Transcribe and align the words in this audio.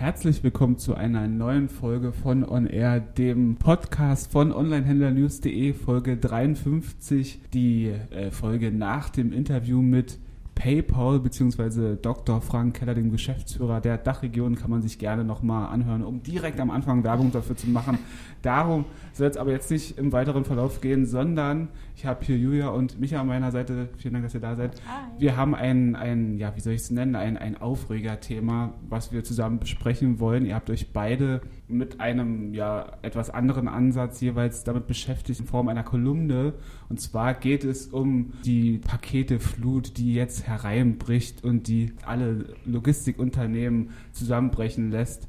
Herzlich 0.00 0.42
willkommen 0.42 0.78
zu 0.78 0.94
einer 0.94 1.28
neuen 1.28 1.68
Folge 1.68 2.14
von 2.14 2.42
On 2.42 2.66
Air, 2.66 3.00
dem 3.00 3.56
Podcast 3.56 4.32
von 4.32 4.50
Onlinehändlernews.de, 4.50 5.74
Folge 5.74 6.16
53, 6.16 7.38
die 7.52 7.88
äh, 7.88 8.30
Folge 8.30 8.72
nach 8.72 9.10
dem 9.10 9.30
Interview 9.30 9.82
mit 9.82 10.18
PayPal 10.54 11.20
bzw. 11.20 11.96
Dr. 12.00 12.40
Frank 12.40 12.76
Keller, 12.76 12.94
dem 12.94 13.10
Geschäftsführer 13.10 13.80
der 13.80 13.98
Dachregion, 13.98 14.56
kann 14.56 14.70
man 14.70 14.82
sich 14.82 14.98
gerne 14.98 15.24
nochmal 15.24 15.72
anhören, 15.72 16.04
um 16.04 16.22
direkt 16.22 16.60
am 16.60 16.70
Anfang 16.70 17.02
Werbung 17.04 17.32
dafür 17.32 17.56
zu 17.56 17.68
machen. 17.68 17.98
Darum 18.42 18.84
soll 19.12 19.28
es 19.28 19.36
aber 19.36 19.52
jetzt 19.52 19.70
nicht 19.70 19.98
im 19.98 20.12
weiteren 20.12 20.44
Verlauf 20.44 20.80
gehen, 20.80 21.06
sondern 21.06 21.68
ich 21.96 22.06
habe 22.06 22.24
hier 22.24 22.38
Julia 22.38 22.68
und 22.68 23.00
Micha 23.00 23.20
an 23.20 23.26
meiner 23.26 23.50
Seite. 23.50 23.88
Vielen 23.98 24.14
Dank, 24.14 24.24
dass 24.24 24.34
ihr 24.34 24.40
da 24.40 24.56
seid. 24.56 24.80
Hi. 24.86 25.10
Wir 25.18 25.36
haben 25.36 25.54
ein, 25.54 25.96
ein, 25.96 26.38
ja, 26.38 26.54
wie 26.56 26.60
soll 26.60 26.72
ich 26.72 26.82
es 26.82 26.90
nennen, 26.90 27.16
ein, 27.16 27.36
ein 27.36 27.60
Aufreger-Thema, 27.60 28.74
was 28.88 29.12
wir 29.12 29.24
zusammen 29.24 29.58
besprechen 29.58 30.20
wollen. 30.20 30.46
Ihr 30.46 30.54
habt 30.54 30.70
euch 30.70 30.92
beide 30.92 31.42
mit 31.70 32.00
einem 32.00 32.54
ja 32.54 32.98
etwas 33.02 33.30
anderen 33.30 33.68
Ansatz 33.68 34.20
jeweils 34.20 34.64
damit 34.64 34.86
beschäftigt 34.86 35.40
in 35.40 35.46
Form 35.46 35.68
einer 35.68 35.82
Kolumne. 35.82 36.54
Und 36.88 37.00
zwar 37.00 37.34
geht 37.34 37.64
es 37.64 37.86
um 37.86 38.32
die 38.44 38.78
Paketeflut, 38.78 39.96
die 39.96 40.14
jetzt 40.14 40.46
hereinbricht 40.46 41.44
und 41.44 41.68
die 41.68 41.92
alle 42.04 42.54
Logistikunternehmen 42.64 43.90
zusammenbrechen 44.12 44.90
lässt. 44.90 45.28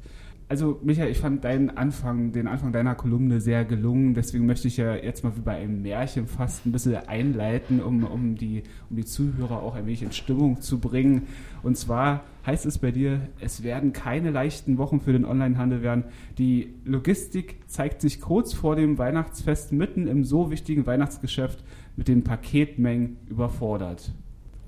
Also 0.52 0.78
Michael, 0.82 1.10
ich 1.10 1.16
fand 1.16 1.44
deinen 1.44 1.70
Anfang, 1.70 2.32
den 2.32 2.46
Anfang 2.46 2.72
deiner 2.72 2.94
Kolumne 2.94 3.40
sehr 3.40 3.64
gelungen. 3.64 4.12
Deswegen 4.12 4.44
möchte 4.44 4.68
ich 4.68 4.76
ja 4.76 4.94
jetzt 4.94 5.24
mal 5.24 5.34
wie 5.34 5.40
bei 5.40 5.56
einem 5.56 5.80
Märchen 5.80 6.26
fast 6.26 6.66
ein 6.66 6.72
bisschen 6.72 6.96
einleiten, 7.08 7.80
um, 7.80 8.04
um, 8.04 8.34
die, 8.34 8.62
um 8.90 8.96
die 8.96 9.06
Zuhörer 9.06 9.62
auch 9.62 9.76
ein 9.76 9.86
wenig 9.86 10.02
in 10.02 10.12
Stimmung 10.12 10.60
zu 10.60 10.78
bringen. 10.78 11.22
Und 11.62 11.78
zwar 11.78 12.24
heißt 12.44 12.66
es 12.66 12.76
bei 12.76 12.90
dir, 12.90 13.28
es 13.40 13.62
werden 13.62 13.94
keine 13.94 14.30
leichten 14.30 14.76
Wochen 14.76 15.00
für 15.00 15.14
den 15.14 15.24
Onlinehandel 15.24 15.80
werden. 15.80 16.04
Die 16.36 16.74
Logistik 16.84 17.60
zeigt 17.66 18.02
sich 18.02 18.20
kurz 18.20 18.52
vor 18.52 18.76
dem 18.76 18.98
Weihnachtsfest 18.98 19.72
mitten 19.72 20.06
im 20.06 20.22
so 20.22 20.50
wichtigen 20.50 20.84
Weihnachtsgeschäft 20.84 21.64
mit 21.96 22.08
den 22.08 22.24
Paketmengen 22.24 23.16
überfordert. 23.26 24.12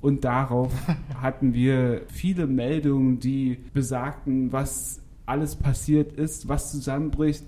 Und 0.01 0.25
darauf 0.25 0.73
hatten 1.21 1.53
wir 1.53 2.07
viele 2.09 2.47
Meldungen, 2.47 3.21
die 3.21 3.59
besagten, 3.75 4.51
was 4.51 5.04
alles 5.27 5.57
passiert 5.57 6.13
ist, 6.13 6.49
was 6.49 6.71
zusammenbricht. 6.73 7.45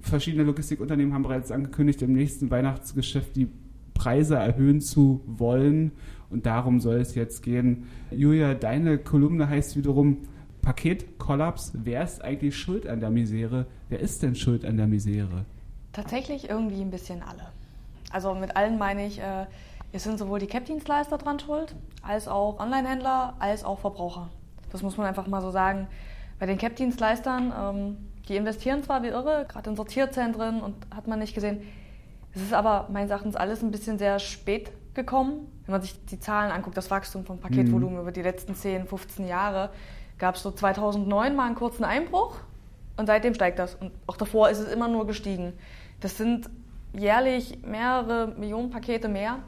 Verschiedene 0.00 0.44
Logistikunternehmen 0.44 1.12
haben 1.12 1.22
bereits 1.22 1.50
angekündigt, 1.50 2.02
im 2.02 2.12
nächsten 2.12 2.50
Weihnachtsgeschäft 2.50 3.34
die 3.36 3.48
Preise 3.94 4.36
erhöhen 4.36 4.80
zu 4.80 5.20
wollen. 5.26 5.92
Und 6.30 6.46
darum 6.46 6.80
soll 6.80 6.96
es 6.96 7.14
jetzt 7.14 7.42
gehen. 7.42 7.86
Julia, 8.10 8.54
deine 8.54 8.98
Kolumne 8.98 9.48
heißt 9.48 9.76
wiederum 9.76 10.18
Paketkollaps. 10.62 11.72
Wer 11.74 12.04
ist 12.04 12.22
eigentlich 12.22 12.56
schuld 12.56 12.86
an 12.86 13.00
der 13.00 13.10
Misere? 13.10 13.66
Wer 13.88 14.00
ist 14.00 14.22
denn 14.22 14.34
schuld 14.34 14.64
an 14.64 14.76
der 14.76 14.86
Misere? 14.86 15.44
Tatsächlich 15.92 16.48
irgendwie 16.48 16.80
ein 16.80 16.90
bisschen 16.90 17.22
alle. 17.22 17.48
Also 18.12 18.34
mit 18.34 18.56
allen 18.56 18.78
meine 18.78 19.06
ich, 19.06 19.20
äh, 19.20 19.46
es 19.92 20.04
sind 20.04 20.18
sowohl 20.18 20.38
die 20.38 20.46
Cap-Dienstleister 20.46 21.18
dran 21.18 21.38
schuld, 21.40 21.74
als 22.02 22.28
auch 22.28 22.60
Onlinehändler, 22.60 23.34
als 23.38 23.64
auch 23.64 23.78
Verbraucher. 23.78 24.28
Das 24.70 24.82
muss 24.82 24.96
man 24.96 25.06
einfach 25.06 25.26
mal 25.26 25.40
so 25.40 25.50
sagen. 25.50 25.88
Bei 26.38 26.46
den 26.46 26.58
CAP-Dienstleistern, 26.58 27.52
ähm, 27.58 27.96
die 28.28 28.36
investieren 28.36 28.82
zwar 28.82 29.02
wie 29.02 29.08
irre, 29.08 29.46
gerade 29.48 29.70
in 29.70 29.76
Sortierzentren 29.76 30.60
und 30.60 30.74
hat 30.94 31.08
man 31.08 31.18
nicht 31.18 31.34
gesehen. 31.34 31.62
Es 32.34 32.42
ist 32.42 32.52
aber 32.52 32.88
meines 32.92 33.10
Erachtens 33.10 33.36
alles 33.36 33.62
ein 33.62 33.70
bisschen 33.70 33.98
sehr 33.98 34.18
spät 34.18 34.70
gekommen. 34.94 35.50
Wenn 35.64 35.72
man 35.72 35.82
sich 35.82 36.04
die 36.06 36.20
Zahlen 36.20 36.50
anguckt, 36.50 36.76
das 36.76 36.90
Wachstum 36.90 37.24
vom 37.24 37.40
Paketvolumen 37.40 37.94
mhm. 37.94 38.02
über 38.02 38.12
die 38.12 38.22
letzten 38.22 38.54
10, 38.54 38.86
15 38.86 39.26
Jahre, 39.26 39.70
gab 40.18 40.34
es 40.34 40.42
so 40.42 40.50
2009 40.50 41.34
mal 41.34 41.46
einen 41.46 41.54
kurzen 41.54 41.84
Einbruch 41.84 42.36
und 42.96 43.06
seitdem 43.06 43.34
steigt 43.34 43.58
das. 43.58 43.74
Und 43.76 43.92
auch 44.06 44.16
davor 44.16 44.50
ist 44.50 44.58
es 44.58 44.70
immer 44.70 44.88
nur 44.88 45.06
gestiegen. 45.06 45.52
Das 46.00 46.16
sind 46.16 46.50
jährlich 46.92 47.58
mehrere 47.64 48.34
Millionen 48.36 48.70
Pakete 48.70 49.08
mehr. 49.08 49.38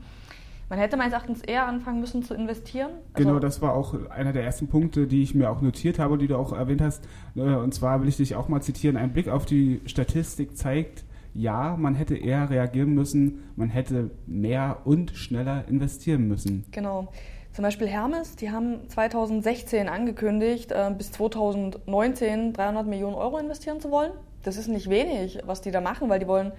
Man 0.71 0.79
hätte 0.79 0.97
meines 0.97 1.13
Erachtens 1.13 1.43
eher 1.43 1.67
anfangen 1.67 1.99
müssen 1.99 2.23
zu 2.23 2.33
investieren. 2.33 2.93
Also 3.13 3.29
genau, 3.29 3.41
das 3.41 3.61
war 3.61 3.75
auch 3.75 4.09
einer 4.09 4.33
der 4.33 4.45
ersten 4.45 4.69
Punkte, 4.69 5.09
die 5.09 5.21
ich 5.21 5.35
mir 5.35 5.51
auch 5.51 5.61
notiert 5.61 5.99
habe 5.99 6.17
die 6.17 6.29
du 6.29 6.37
auch 6.37 6.53
erwähnt 6.53 6.81
hast. 6.81 7.05
Äh, 7.35 7.41
und 7.41 7.75
zwar 7.75 8.01
will 8.01 8.09
ich 8.09 8.19
dich 8.19 8.37
auch 8.37 8.47
mal 8.47 8.63
zitieren. 8.63 8.97
Ein 8.97 9.13
Blick 9.13 9.29
auf 9.29 9.45
die 9.45 9.81
Statistik 9.87 10.57
zeigt, 10.57 11.05
ja, 11.35 11.77
man 11.77 11.97
hätte 11.97 12.17
eher 12.17 12.51
reagieren 12.51 12.95
müssen, 12.95 13.51
man 13.57 13.69
hätte 13.69 14.13
mehr 14.27 14.79
und 14.85 15.11
schneller 15.11 15.65
investieren 15.69 16.29
müssen. 16.29 16.65
Genau. 16.71 17.09
Zum 17.53 17.65
Beispiel 17.65 17.89
Hermes, 17.89 18.37
die 18.37 18.53
haben 18.53 18.89
2016 18.89 19.89
angekündigt, 19.89 20.71
äh, 20.71 20.93
bis 20.97 21.11
2019 21.11 22.53
300 22.53 22.87
Millionen 22.87 23.17
Euro 23.17 23.39
investieren 23.39 23.81
zu 23.81 23.91
wollen. 23.91 24.13
Das 24.45 24.57
ist 24.57 24.69
nicht 24.69 24.89
wenig, 24.89 25.41
was 25.47 25.63
die 25.63 25.73
da 25.73 25.81
machen, 25.81 26.09
weil 26.09 26.21
die 26.21 26.29
wollen, 26.29 26.53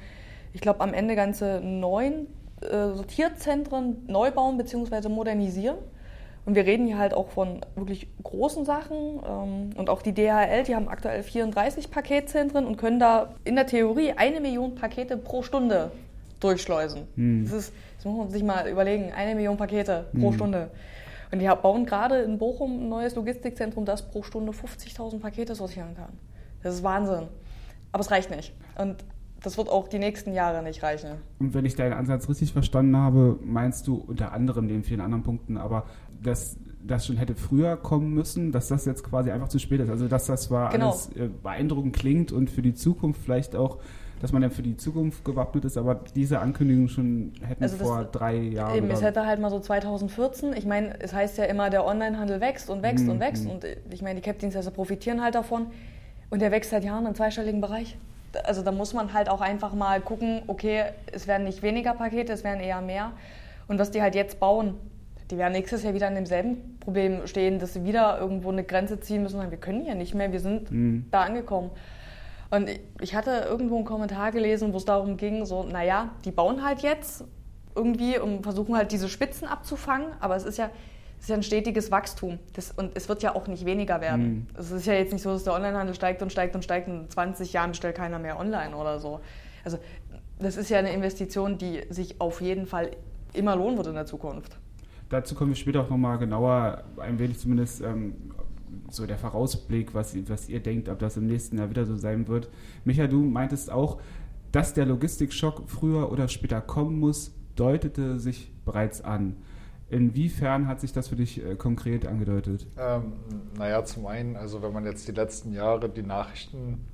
ich 0.52 0.60
glaube, 0.60 0.82
am 0.82 0.94
Ende 0.94 1.16
ganze 1.16 1.62
neun 1.64 2.28
äh, 2.62 2.94
Sortierzentren 2.94 4.06
neu 4.08 4.32
bauen 4.32 4.58
bzw. 4.58 5.10
modernisieren. 5.10 5.78
Und 6.46 6.56
wir 6.56 6.66
reden 6.66 6.88
hier 6.88 6.98
halt 6.98 7.14
auch 7.14 7.30
von 7.30 7.62
wirklich 7.76 8.08
großen 8.24 8.66
Sachen. 8.66 9.22
Ähm, 9.28 9.70
und 9.76 9.90
auch 9.90 10.02
die 10.02 10.14
DHL, 10.14 10.64
die 10.64 10.76
haben 10.76 10.88
aktuell 10.88 11.24
34 11.24 11.92
Paketzentren 11.92 12.66
und 12.66 12.78
können 12.78 13.00
da 13.00 13.36
in 13.44 13.56
der 13.56 13.68
Theorie 13.68 14.14
eine 14.14 14.40
Million 14.40 14.76
Pakete 14.76 15.18
pro 15.18 15.44
Stunde 15.44 15.92
durchschleusen. 16.40 17.08
Hm. 17.16 17.46
Das, 17.46 17.54
ist, 17.54 17.74
das 17.98 18.06
muss 18.06 18.18
man 18.18 18.30
sich 18.30 18.44
mal 18.44 18.68
überlegen, 18.68 19.12
eine 19.16 19.36
Million 19.36 19.58
Pakete 19.58 20.06
pro 20.20 20.30
hm. 20.30 20.34
Stunde. 20.34 20.72
Und 21.32 21.40
die 21.40 21.48
bauen 21.48 21.86
gerade 21.86 22.22
in 22.24 22.38
Bochum 22.38 22.86
ein 22.86 22.90
neues 22.90 23.16
Logistikzentrum, 23.16 23.86
das 23.86 24.02
pro 24.02 24.22
Stunde 24.24 24.52
50.000 24.52 25.20
Pakete 25.20 25.56
sortieren 25.56 25.96
kann. 25.96 26.12
Das 26.62 26.76
ist 26.76 26.84
Wahnsinn. 26.84 27.28
Aber 27.92 28.02
es 28.02 28.12
reicht 28.12 28.32
nicht. 28.32 28.54
Und 28.78 28.98
das 29.44 29.58
wird 29.58 29.70
auch 29.70 29.88
die 29.88 30.00
nächsten 30.00 30.34
Jahre 30.34 30.64
nicht 30.64 30.84
reichen. 30.84 31.12
Und 31.40 31.54
wenn 31.54 31.66
ich 31.66 31.76
deinen 31.76 31.94
Ansatz 31.94 32.30
richtig 32.30 32.54
verstanden 32.54 32.96
habe, 32.96 33.40
meinst 33.44 33.88
du 33.88 33.96
unter 33.96 34.34
anderem 34.34 34.68
den 34.68 34.84
vielen 34.84 35.02
anderen 35.02 35.24
Punkten, 35.24 35.58
aber 35.58 35.86
dass 36.22 36.58
das 36.86 37.06
schon 37.06 37.18
hätte 37.18 37.36
früher 37.36 37.78
kommen 37.78 38.14
müssen, 38.14 38.52
dass 38.52 38.68
das 38.68 38.86
jetzt 38.86 39.04
quasi 39.04 39.32
einfach 39.32 39.50
zu 39.50 39.60
spät 39.60 39.82
ist. 39.82 39.90
Also 39.90 40.08
dass 40.08 40.26
das 40.26 40.44
zwar 40.44 40.72
genau. 40.72 40.92
alles 40.92 41.10
äh, 41.16 41.30
beeindruckend 41.42 41.96
klingt 41.96 42.32
und 42.32 42.50
für 42.50 42.62
die 42.62 42.74
Zukunft 42.74 43.22
vielleicht 43.24 43.56
auch, 43.56 43.80
dass 44.20 44.32
man 44.32 44.44
dann 44.44 44.52
für 44.52 44.62
die 44.62 44.78
Zukunft 44.78 45.26
gewappnet 45.26 45.66
ist, 45.66 45.78
aber 45.78 46.02
diese 46.16 46.40
Ankündigung 46.40 46.88
schon 46.88 47.34
hätten 47.42 47.64
also 47.64 47.78
vor 47.78 48.04
drei 48.06 48.36
Jahren. 48.36 48.76
Eben, 48.78 48.92
es 48.92 49.02
hätte 49.02 49.26
halt 49.26 49.40
mal 49.40 49.50
so 49.50 49.60
2014, 49.60 50.54
ich 50.54 50.66
meine, 50.66 51.00
es 51.00 51.14
heißt 51.14 51.40
ja 51.40 51.46
immer, 51.46 51.72
der 51.72 51.86
Onlinehandel 51.86 52.40
wächst 52.42 52.70
und 52.70 52.84
wächst 52.84 53.06
mhm. 53.06 53.12
und 53.12 53.20
wächst 53.20 53.48
und 53.48 53.66
ich 53.90 54.04
meine, 54.04 54.20
die 54.20 54.22
Cap-Dienstleister 54.22 54.72
profitieren 54.72 55.24
halt 55.24 55.34
davon 55.34 55.68
und 56.30 56.42
der 56.42 56.52
wächst 56.52 56.70
seit 56.70 56.84
Jahren 56.84 57.08
im 57.08 57.16
zweistelligen 57.16 57.62
Bereich 57.62 57.98
also 58.44 58.62
da 58.62 58.72
muss 58.72 58.94
man 58.94 59.14
halt 59.14 59.30
auch 59.30 59.42
einfach 59.42 59.74
mal 59.74 60.02
gucken, 60.02 60.44
okay, 60.48 60.86
es 61.12 61.28
werden 61.28 61.44
nicht 61.44 61.62
weniger 61.62 61.94
Pakete, 61.94 62.34
es 62.34 62.44
werden 62.44 62.60
eher 62.60 62.82
mehr. 62.82 63.12
Und 63.68 63.80
was 63.80 63.92
die 63.92 64.02
halt 64.02 64.16
jetzt 64.16 64.40
bauen, 64.40 64.76
die 65.30 65.38
werden 65.38 65.54
nächstes 65.54 65.84
Jahr 65.84 65.94
wieder 65.94 66.08
an 66.08 66.16
demselben 66.16 66.78
Problem 66.80 67.26
stehen, 67.26 67.60
dass 67.60 67.74
sie 67.74 67.86
wieder 67.86 68.20
irgendwo 68.20 68.52
eine 68.52 68.64
Grenze 68.64 69.00
ziehen 69.00 69.24
müssen. 69.24 69.40
Wir 69.50 69.58
können 69.58 69.82
hier 69.82 69.96
nicht 69.96 70.14
mehr, 70.14 70.32
wir 70.32 70.42
sind 70.42 70.72
mhm. 70.72 71.06
da 71.10 71.22
angekommen. 71.22 71.72
Und 72.50 72.70
ich 73.00 73.16
hatte 73.16 73.46
irgendwo 73.50 73.78
einen 73.78 73.86
Kommentar 73.86 74.34
gelesen, 74.34 74.74
wo 74.74 74.78
es 74.78 74.86
darum 74.86 75.16
ging, 75.16 75.46
so, 75.46 75.64
naja, 75.64 76.10
die 76.26 76.32
bauen 76.32 76.66
halt 76.66 76.82
jetzt 76.82 77.24
irgendwie 77.76 78.20
und 78.20 78.44
versuchen 78.44 78.76
halt 78.76 78.92
diese 78.92 79.08
Spitzen 79.08 79.48
abzufangen, 79.48 80.08
aber 80.20 80.36
es 80.36 80.44
ist 80.44 80.58
ja, 80.58 80.70
es 81.22 81.26
ist 81.26 81.30
ja 81.30 81.36
ein 81.36 81.44
stetiges 81.44 81.92
Wachstum. 81.92 82.40
Das, 82.54 82.72
und 82.72 82.94
es 82.96 83.08
wird 83.08 83.22
ja 83.22 83.36
auch 83.36 83.48
nicht 83.48 83.64
weniger 83.64 84.02
werden. 84.02 84.24
Mhm. 84.24 84.48
Es 84.58 84.72
ist 84.72 84.88
ja 84.88 84.94
jetzt 84.94 85.14
nicht 85.14 85.22
so, 85.22 85.32
dass 85.32 85.44
der 85.44 85.54
Onlinehandel 85.54 85.94
steigt 85.94 86.24
und 86.24 86.32
steigt 86.32 86.56
und 86.56 86.64
steigt 86.64 86.88
und 86.88 87.02
in 87.02 87.10
20 87.12 87.54
Jahren 87.54 87.72
bestellt 87.72 87.96
keiner 87.96 88.18
mehr 88.18 88.40
online 88.40 88.76
oder 88.76 89.00
so. 89.00 89.20
Also 89.64 89.78
das 90.40 90.58
ist 90.58 90.72
ja 90.72 90.80
eine 90.80 90.92
Investition, 90.92 91.60
die 91.60 91.84
sich 91.92 92.20
auf 92.20 92.42
jeden 92.42 92.66
Fall 92.66 92.90
immer 93.34 93.56
lohnen 93.56 93.78
wird 93.78 93.86
in 93.86 93.94
der 93.94 94.08
Zukunft. 94.08 94.58
Dazu 95.10 95.36
kommen 95.36 95.52
wir 95.52 95.56
später 95.56 95.82
auch 95.82 95.90
nochmal 95.92 96.18
genauer, 96.18 96.86
ein 96.98 97.20
wenig 97.20 97.38
zumindest 97.38 97.82
ähm, 97.82 98.16
so 98.90 99.06
der 99.06 99.20
Vorausblick, 99.20 99.94
was, 99.94 100.16
was 100.28 100.50
ihr 100.50 100.60
denkt, 100.60 100.90
ob 100.90 100.98
das 100.98 101.18
im 101.18 101.28
nächsten 101.28 101.60
Jahr 101.60 101.70
wieder 101.70 101.86
so 101.86 101.98
sein 101.98 102.28
wird. 102.28 102.50
Micha, 102.84 103.06
du 103.06 103.22
meintest 103.22 103.72
auch, 103.72 104.02
dass 104.52 104.74
der 104.74 104.88
Logistikschock 104.88 105.70
früher 105.70 106.12
oder 106.12 106.28
später 106.30 106.62
kommen 106.62 107.00
muss, 107.00 107.32
deutete 107.56 108.20
sich 108.20 108.52
bereits 108.66 109.04
an. 109.04 109.36
Inwiefern 109.92 110.68
hat 110.68 110.80
sich 110.80 110.94
das 110.94 111.10
für 111.10 111.18
dich 111.18 111.46
äh, 111.46 111.56
konkret 111.56 112.06
angedeutet? 112.06 112.66
Ähm, 112.80 113.12
naja, 113.58 113.84
zum 113.84 114.08
einen, 114.08 114.38
also 114.38 114.62
wenn 114.62 114.72
man 114.72 114.86
jetzt 114.86 115.06
die 115.10 115.12
letzten 115.12 115.52
Jahre 115.52 115.90
die 115.90 116.02
Nachrichten 116.02 116.86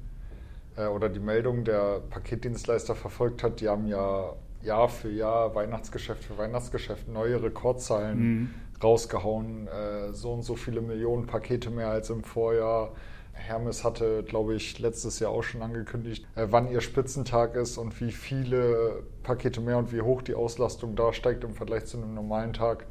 äh, 0.75 0.87
oder 0.87 1.07
die 1.07 1.19
Meldungen 1.19 1.63
der 1.63 2.01
Paketdienstleister 2.09 2.95
verfolgt 2.95 3.43
hat, 3.43 3.61
die 3.61 3.69
haben 3.69 3.85
ja 3.85 4.33
Jahr 4.63 4.89
für 4.89 5.11
Jahr, 5.11 5.53
Weihnachtsgeschäft 5.53 6.23
für 6.23 6.39
Weihnachtsgeschäft 6.39 7.07
neue 7.07 7.43
Rekordzahlen 7.43 8.19
mhm. 8.19 8.49
rausgehauen. 8.81 9.67
Äh, 9.67 10.13
so 10.13 10.33
und 10.33 10.41
so 10.41 10.55
viele 10.55 10.81
Millionen 10.81 11.27
Pakete 11.27 11.69
mehr 11.69 11.89
als 11.89 12.09
im 12.09 12.23
Vorjahr. 12.23 12.93
Hermes 13.37 13.83
hatte, 13.83 14.23
glaube 14.23 14.55
ich, 14.55 14.79
letztes 14.79 15.19
Jahr 15.19 15.31
auch 15.31 15.43
schon 15.43 15.61
angekündigt, 15.61 16.25
äh, 16.35 16.47
wann 16.49 16.69
ihr 16.69 16.81
Spitzentag 16.81 17.55
ist 17.55 17.77
und 17.77 17.99
wie 18.01 18.11
viele 18.11 19.03
Pakete 19.23 19.61
mehr 19.61 19.77
und 19.77 19.91
wie 19.93 20.01
hoch 20.01 20.21
die 20.21 20.35
Auslastung 20.35 20.95
da 20.95 21.13
steigt 21.13 21.43
im 21.43 21.53
Vergleich 21.53 21.85
zu 21.85 21.97
einem 21.97 22.13
normalen 22.13 22.53
Tag. 22.53 22.85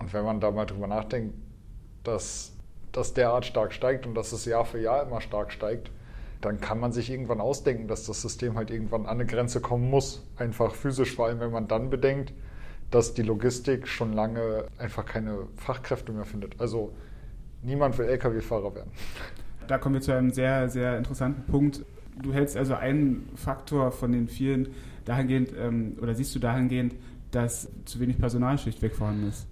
Und 0.00 0.12
wenn 0.12 0.24
man 0.24 0.40
da 0.40 0.50
mal 0.50 0.66
drüber 0.66 0.86
nachdenkt, 0.86 1.34
dass 2.04 2.52
das 2.92 3.14
derart 3.14 3.44
stark 3.46 3.72
steigt 3.72 4.06
und 4.06 4.14
dass 4.14 4.32
es 4.32 4.44
Jahr 4.44 4.64
für 4.64 4.80
Jahr 4.80 5.02
immer 5.02 5.20
stark 5.20 5.52
steigt, 5.52 5.90
dann 6.40 6.60
kann 6.60 6.78
man 6.78 6.92
sich 6.92 7.10
irgendwann 7.10 7.40
ausdenken, 7.40 7.88
dass 7.88 8.06
das 8.06 8.22
System 8.22 8.56
halt 8.56 8.70
irgendwann 8.70 9.02
an 9.02 9.20
eine 9.20 9.26
Grenze 9.26 9.60
kommen 9.60 9.90
muss. 9.90 10.24
Einfach 10.36 10.74
physisch, 10.74 11.14
vor 11.16 11.26
allem 11.26 11.40
wenn 11.40 11.50
man 11.50 11.66
dann 11.66 11.90
bedenkt, 11.90 12.32
dass 12.90 13.14
die 13.14 13.22
Logistik 13.22 13.88
schon 13.88 14.12
lange 14.12 14.66
einfach 14.78 15.04
keine 15.04 15.48
Fachkräfte 15.56 16.12
mehr 16.12 16.24
findet. 16.24 16.60
Also 16.60 16.92
niemand 17.62 17.98
will 17.98 18.06
Lkw-Fahrer 18.06 18.74
werden. 18.74 18.92
Da 19.68 19.78
kommen 19.78 19.94
wir 19.94 20.02
zu 20.02 20.12
einem 20.12 20.30
sehr, 20.30 20.68
sehr 20.68 20.98
interessanten 20.98 21.50
Punkt. 21.50 21.84
Du 22.20 22.32
hältst 22.32 22.56
also 22.56 22.74
einen 22.74 23.28
Faktor 23.36 23.92
von 23.92 24.10
den 24.10 24.28
vielen 24.28 24.74
dahingehend, 25.04 25.52
ähm, 25.56 25.96
oder 26.02 26.14
siehst 26.14 26.34
du 26.34 26.38
dahingehend, 26.38 26.94
dass 27.30 27.68
zu 27.84 28.00
wenig 28.00 28.18
Personal 28.18 28.58
schlichtweg 28.58 28.94
vorhanden 28.94 29.28
ist? 29.28 29.46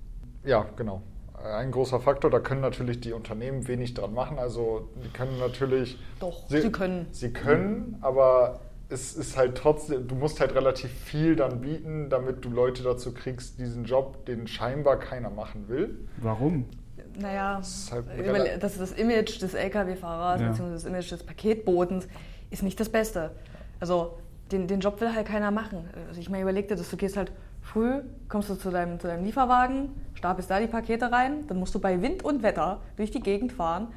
Ja, 0.45 0.67
genau. 0.77 1.03
Ein 1.35 1.71
großer 1.71 2.01
Faktor, 2.01 2.31
da 2.31 2.41
können 2.41 2.63
natürlich 2.63 3.01
die 3.01 3.13
Unternehmen 3.13 3.69
wenig 3.69 3.95
dran 3.95 4.15
machen. 4.15 4.39
Also 4.39 4.89
die 5.05 5.11
können 5.11 5.39
natürlich. 5.39 5.99
Doch, 6.19 6.49
sie, 6.49 6.63
sie 6.63 6.73
können. 6.73 7.07
Sie 7.13 7.33
können, 7.33 7.99
aber 8.01 8.61
es 8.89 9.15
ist 9.15 9.37
halt 9.37 9.57
trotzdem, 9.57 10.09
du 10.09 10.15
musst 10.15 10.41
halt 10.41 10.55
relativ 10.55 10.91
viel 10.91 11.37
dann 11.37 11.61
bieten, 11.61 12.09
damit 12.09 12.45
du 12.45 12.51
Leute 12.51 12.83
dazu 12.83 13.13
kriegst, 13.13 13.59
diesen 13.59 13.85
Job, 13.85 14.25
den 14.27 14.47
scheinbar 14.47 14.99
keiner 14.99 15.31
machen 15.31 15.69
will. 15.69 16.07
Warum? 16.19 16.67
Naja, 17.19 17.57
das 17.59 17.69
ist, 17.69 17.93
halt 17.93 18.63
das, 18.63 18.79
das 18.79 18.93
Image 18.93 19.41
des 19.41 19.55
Lkw-Fahrers 19.55 20.41
ja. 20.41 20.49
bzw. 20.51 20.73
das 20.73 20.85
Image 20.85 21.11
des 21.11 21.23
Paketbotens 21.23 22.09
ist 22.51 22.63
nicht 22.63 22.79
das 22.79 22.89
Beste. 22.89 23.31
Also 23.81 24.19
den, 24.53 24.67
den 24.67 24.81
Job 24.81 25.01
will 25.01 25.13
halt 25.15 25.27
keiner 25.27 25.51
machen. 25.51 25.89
Also 26.09 26.21
ich 26.21 26.31
mir 26.31 26.41
überlegte, 26.41 26.77
dass 26.77 26.91
du 26.91 26.97
gehst 26.97 27.17
halt 27.17 27.33
früh, 27.63 28.03
kommst 28.29 28.49
du 28.49 28.55
zu 28.55 28.71
deinem, 28.71 29.01
zu 29.01 29.07
deinem 29.07 29.25
Lieferwagen, 29.25 29.91
stapelst 30.15 30.51
da 30.51 30.61
die 30.61 30.69
Pakete 30.69 31.11
rein, 31.11 31.47
dann 31.49 31.59
musst 31.59 31.75
du 31.75 31.81
bei 31.81 32.01
Wind 32.01 32.25
und 32.25 32.43
Wetter 32.43 32.81
durch 32.97 33.11
die 33.11 33.21
Gegend 33.21 33.53
fahren, 33.53 33.89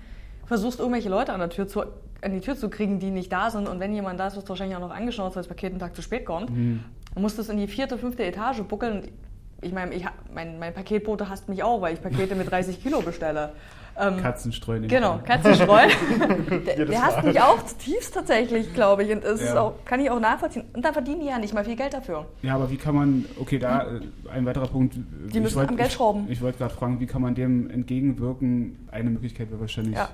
versuchst 0.46 0.80
irgendwelche 0.80 1.10
Leute 1.10 1.34
an 1.34 1.40
der 1.40 1.50
Tür 1.50 1.68
zu 1.68 1.84
an 2.22 2.34
die 2.34 2.42
Tür 2.42 2.56
zu 2.56 2.70
kriegen, 2.70 3.00
die 3.00 3.12
nicht 3.12 3.32
da 3.32 3.50
sind. 3.50 3.68
Und 3.68 3.80
wenn 3.80 3.94
jemand 3.94 4.20
da 4.20 4.28
ist, 4.28 4.36
wirst 4.36 4.48
du 4.48 4.50
wahrscheinlich 4.50 4.76
auch 4.76 4.82
noch 4.82 4.92
angeschaut, 4.92 5.36
weil 5.36 5.42
das 5.42 5.48
Paket 5.48 5.72
einen 5.72 5.80
Tag 5.80 5.96
zu 5.96 6.02
spät 6.02 6.26
kommt. 6.26 6.50
Mhm. 6.50 6.84
Dann 7.14 7.24
musst 7.24 7.38
du 7.38 7.42
es 7.42 7.50
in 7.50 7.58
die 7.58 7.68
vierte, 7.68 7.98
fünfte 7.98 8.24
Etage 8.24 8.62
buckeln. 8.64 9.08
Ich 9.62 9.74
meine, 9.74 9.94
ich, 9.94 10.06
mein, 10.34 10.60
mein 10.60 10.74
Paketbote 10.74 11.30
hasst 11.30 11.50
mich 11.50 11.64
auch, 11.64 11.82
weil 11.82 11.94
ich 11.94 12.02
Pakete 12.02 12.36
mit 12.36 12.50
30 12.50 12.82
Kilo 12.82 13.02
bestelle. 13.02 13.54
Ähm, 14.00 14.18
Katzenstreu. 14.18 14.80
Genau, 14.88 15.20
Katzenstreu. 15.26 15.88
der, 16.66 16.86
der 16.86 17.02
hasst 17.02 17.24
mich 17.24 17.42
auch 17.42 17.62
zutiefst 17.66 18.14
tatsächlich, 18.14 18.74
glaube 18.74 19.04
ich. 19.04 19.12
Und 19.12 19.26
das 19.26 19.44
ja. 19.44 19.60
auch, 19.60 19.74
kann 19.84 20.00
ich 20.00 20.10
auch 20.10 20.20
nachvollziehen. 20.20 20.66
Und 20.74 20.86
da 20.86 20.94
verdienen 20.94 21.20
die 21.20 21.28
ja 21.28 21.38
nicht 21.38 21.54
mal 21.54 21.66
viel 21.66 21.76
Geld 21.76 21.94
dafür. 21.94 22.26
Ja, 22.42 22.56
aber 22.56 22.72
wie 22.72 22.78
kann 22.78 22.96
man, 22.96 23.26
okay, 23.40 23.60
da 23.60 23.82
äh, 23.82 24.00
ein 24.32 24.46
weiterer 24.46 24.68
Punkt. 24.68 24.96
Die 25.34 25.40
müssen 25.40 25.58
wollt, 25.58 25.70
am 25.70 25.76
Geld 25.76 25.92
schrauben. 25.92 26.26
Ich, 26.26 26.34
ich 26.34 26.42
wollte 26.42 26.60
gerade 26.60 26.74
fragen, 26.74 27.00
wie 27.02 27.08
kann 27.08 27.22
man 27.22 27.36
dem 27.36 27.70
entgegenwirken? 27.70 28.88
Eine 28.90 29.10
Möglichkeit 29.10 29.50
wäre 29.50 29.60
wahrscheinlich 29.60 29.96
ja. 29.96 30.10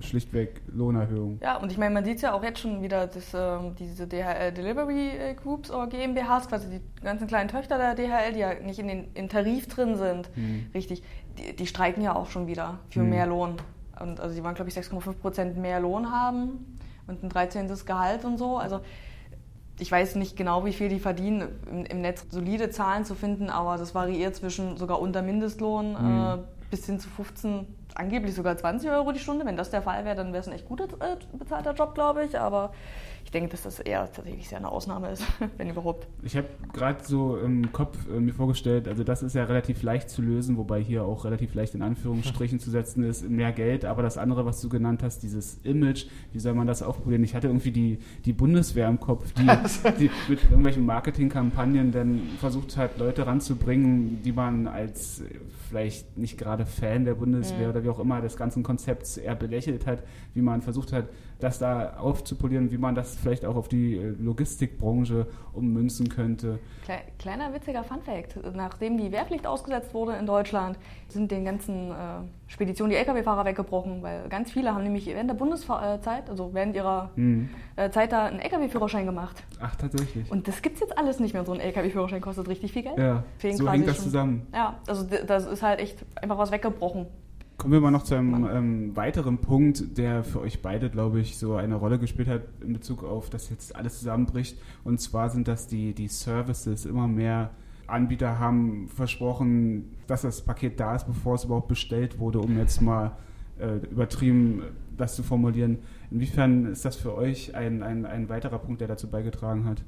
Schlichtweg 0.00 0.60
Lohnerhöhung. 0.72 1.38
Ja, 1.42 1.56
und 1.58 1.70
ich 1.70 1.78
meine, 1.78 1.94
man 1.94 2.04
sieht 2.04 2.16
es 2.16 2.22
ja 2.22 2.32
auch 2.32 2.42
jetzt 2.42 2.60
schon 2.60 2.82
wieder, 2.82 3.06
dass 3.06 3.34
ähm, 3.34 3.74
diese 3.78 4.06
DHL 4.06 4.52
Delivery 4.52 5.34
Groups 5.42 5.70
oder 5.70 5.86
GmbHs, 5.86 6.48
quasi 6.48 6.68
die 6.68 7.02
ganzen 7.02 7.26
kleinen 7.26 7.48
Töchter 7.48 7.78
der 7.78 7.94
DHL, 7.94 8.32
die 8.32 8.40
ja 8.40 8.54
nicht 8.54 8.78
in 8.78 8.88
den, 8.88 9.08
im 9.14 9.28
Tarif 9.28 9.68
drin 9.68 9.96
sind, 9.96 10.34
mhm. 10.36 10.66
richtig, 10.74 11.02
die, 11.38 11.54
die, 11.54 11.66
streiken 11.66 12.02
ja 12.02 12.14
auch 12.14 12.30
schon 12.30 12.46
wieder 12.46 12.78
für 12.88 13.00
mhm. 13.00 13.10
mehr 13.10 13.26
Lohn. 13.26 13.56
Und 14.00 14.20
also 14.20 14.34
sie 14.34 14.42
waren, 14.42 14.54
glaube 14.54 14.70
ich, 14.70 14.76
6,5 14.76 15.12
Prozent 15.14 15.56
mehr 15.58 15.80
Lohn 15.80 16.10
haben 16.10 16.78
und 17.06 17.22
ein 17.22 17.28
13. 17.28 17.68
Gehalt 17.84 18.24
und 18.24 18.38
so. 18.38 18.56
Also 18.56 18.80
ich 19.78 19.90
weiß 19.90 20.14
nicht 20.16 20.36
genau, 20.36 20.64
wie 20.64 20.72
viel 20.72 20.88
die 20.88 21.00
verdienen, 21.00 21.48
im, 21.70 21.84
im 21.84 22.00
Netz 22.00 22.26
solide 22.30 22.70
Zahlen 22.70 23.04
zu 23.04 23.14
finden, 23.14 23.50
aber 23.50 23.76
das 23.76 23.94
variiert 23.94 24.36
zwischen 24.36 24.76
sogar 24.76 25.00
unter 25.00 25.22
Mindestlohn 25.22 25.92
mhm. 25.92 26.20
äh, 26.20 26.59
bis 26.70 26.86
hin 26.86 27.00
zu 27.00 27.08
15 27.08 27.66
angeblich 27.94 28.34
sogar 28.34 28.56
20 28.56 28.88
Euro 28.90 29.12
die 29.12 29.18
Stunde. 29.18 29.44
Wenn 29.44 29.56
das 29.56 29.70
der 29.70 29.82
Fall 29.82 30.04
wäre, 30.04 30.16
dann 30.16 30.32
wäre 30.32 30.40
es 30.40 30.48
ein 30.48 30.54
echt 30.54 30.66
guter 30.66 30.84
äh, 30.84 31.16
bezahlter 31.36 31.74
Job, 31.74 31.94
glaube 31.94 32.24
ich. 32.24 32.38
Aber 32.38 32.72
ich 33.24 33.30
denke, 33.30 33.50
dass 33.50 33.62
das 33.62 33.78
eher 33.80 34.10
tatsächlich 34.12 34.48
sehr 34.48 34.58
eine 34.58 34.70
Ausnahme 34.70 35.10
ist, 35.10 35.24
wenn 35.56 35.68
überhaupt. 35.68 36.06
Ich 36.22 36.36
habe 36.36 36.48
gerade 36.72 37.04
so 37.04 37.36
im 37.36 37.72
Kopf 37.72 37.96
äh, 38.08 38.18
mir 38.18 38.32
vorgestellt, 38.32 38.88
also 38.88 39.04
das 39.04 39.22
ist 39.22 39.34
ja 39.34 39.44
relativ 39.44 39.82
leicht 39.82 40.10
zu 40.10 40.22
lösen, 40.22 40.56
wobei 40.56 40.80
hier 40.80 41.04
auch 41.04 41.24
relativ 41.24 41.54
leicht 41.54 41.74
in 41.74 41.82
Anführungsstrichen 41.82 42.58
zu 42.60 42.70
setzen 42.70 43.04
ist, 43.04 43.28
mehr 43.28 43.52
Geld. 43.52 43.84
Aber 43.84 44.02
das 44.02 44.18
andere, 44.18 44.46
was 44.46 44.60
du 44.60 44.68
genannt 44.68 45.02
hast, 45.02 45.22
dieses 45.22 45.58
Image, 45.62 46.06
wie 46.32 46.40
soll 46.40 46.54
man 46.54 46.66
das 46.66 46.82
aufprobieren? 46.82 47.22
Ich 47.24 47.34
hatte 47.34 47.46
irgendwie 47.46 47.72
die, 47.72 47.98
die 48.24 48.32
Bundeswehr 48.32 48.88
im 48.88 49.00
Kopf, 49.00 49.32
die, 49.32 49.46
die 49.98 50.10
mit 50.28 50.42
irgendwelchen 50.44 50.84
Marketingkampagnen 50.86 51.92
dann 51.92 52.22
versucht 52.38 52.76
hat, 52.76 52.98
Leute 52.98 53.26
ranzubringen, 53.26 54.22
die 54.22 54.32
man 54.32 54.66
als 54.66 55.22
vielleicht 55.68 56.18
nicht 56.18 56.36
gerade 56.36 56.66
Fan 56.66 57.04
der 57.04 57.14
Bundeswehr 57.14 57.66
mhm. 57.66 57.70
oder 57.70 57.84
wie 57.84 57.88
auch 57.88 58.00
immer 58.00 58.20
des 58.20 58.36
ganzen 58.36 58.64
Konzepts 58.64 59.16
eher 59.16 59.36
belächelt 59.36 59.86
hat, 59.86 60.02
wie 60.34 60.42
man 60.42 60.62
versucht 60.62 60.92
hat, 60.92 61.08
das 61.40 61.58
da 61.58 61.94
aufzupolieren, 61.98 62.70
wie 62.70 62.78
man 62.78 62.94
das 62.94 63.16
vielleicht 63.16 63.44
auch 63.44 63.56
auf 63.56 63.68
die 63.68 63.96
äh, 63.96 64.14
Logistikbranche 64.18 65.26
ummünzen 65.52 66.08
könnte. 66.08 66.58
Kleiner 67.18 67.52
witziger 67.52 67.84
Funfact. 67.84 68.38
Nachdem 68.54 68.98
die 68.98 69.12
Wehrpflicht 69.12 69.46
ausgesetzt 69.46 69.94
wurde 69.94 70.12
in 70.16 70.26
Deutschland, 70.26 70.78
sind 71.08 71.30
den 71.30 71.44
ganzen 71.44 71.90
äh, 71.90 71.94
Speditionen 72.46 72.90
die 72.90 72.96
Lkw-Fahrer 72.96 73.44
weggebrochen, 73.44 74.02
weil 74.02 74.28
ganz 74.28 74.50
viele 74.50 74.74
haben 74.74 74.82
nämlich 74.82 75.06
während 75.06 75.30
der 75.30 75.34
Bundeszeit, 75.34 76.28
also 76.28 76.52
während 76.52 76.74
ihrer 76.74 77.10
mhm. 77.16 77.48
äh, 77.76 77.90
Zeit 77.90 78.12
da 78.12 78.26
einen 78.26 78.40
Lkw-Führerschein 78.40 79.06
gemacht. 79.06 79.42
Ach, 79.60 79.74
tatsächlich. 79.76 80.30
Und 80.30 80.48
das 80.48 80.62
gibt 80.62 80.76
es 80.76 80.80
jetzt 80.80 80.96
alles 80.98 81.20
nicht 81.20 81.34
mehr. 81.34 81.44
So 81.44 81.52
ein 81.52 81.60
Lkw-Führerschein 81.60 82.20
kostet 82.20 82.48
richtig 82.48 82.72
viel 82.72 82.82
Geld. 82.82 82.98
Ja, 82.98 83.24
so 83.52 83.70
hängt 83.70 83.88
das 83.88 84.02
zusammen. 84.02 84.46
Ja, 84.52 84.78
also 84.86 85.04
das 85.04 85.46
ist 85.46 85.62
halt 85.62 85.80
echt 85.80 86.04
einfach 86.16 86.38
was 86.38 86.50
weggebrochen. 86.50 87.06
Kommen 87.60 87.74
wir 87.74 87.80
mal 87.82 87.90
noch 87.90 88.04
zu 88.04 88.14
einem 88.14 88.48
ähm, 88.50 88.96
weiteren 88.96 89.36
Punkt, 89.36 89.98
der 89.98 90.24
für 90.24 90.40
euch 90.40 90.62
beide, 90.62 90.88
glaube 90.88 91.20
ich, 91.20 91.36
so 91.36 91.56
eine 91.56 91.74
Rolle 91.74 91.98
gespielt 91.98 92.26
hat 92.26 92.40
in 92.62 92.72
Bezug 92.72 93.04
auf, 93.04 93.28
dass 93.28 93.50
jetzt 93.50 93.76
alles 93.76 93.98
zusammenbricht. 93.98 94.56
Und 94.82 94.98
zwar 94.98 95.28
sind 95.28 95.46
das 95.46 95.66
die, 95.66 95.92
die 95.92 96.08
Services. 96.08 96.86
Immer 96.86 97.06
mehr 97.06 97.50
Anbieter 97.86 98.38
haben 98.38 98.88
versprochen, 98.88 99.94
dass 100.06 100.22
das 100.22 100.40
Paket 100.40 100.80
da 100.80 100.96
ist, 100.96 101.06
bevor 101.06 101.34
es 101.34 101.44
überhaupt 101.44 101.68
bestellt 101.68 102.18
wurde, 102.18 102.40
um 102.40 102.56
jetzt 102.56 102.80
mal 102.80 103.12
äh, 103.58 103.76
übertrieben 103.90 104.62
das 104.96 105.14
zu 105.14 105.22
formulieren. 105.22 105.80
Inwiefern 106.10 106.64
ist 106.64 106.86
das 106.86 106.96
für 106.96 107.14
euch 107.14 107.54
ein, 107.54 107.82
ein, 107.82 108.06
ein 108.06 108.30
weiterer 108.30 108.58
Punkt, 108.58 108.80
der 108.80 108.88
dazu 108.88 109.06
beigetragen 109.10 109.66
hat? 109.66 109.82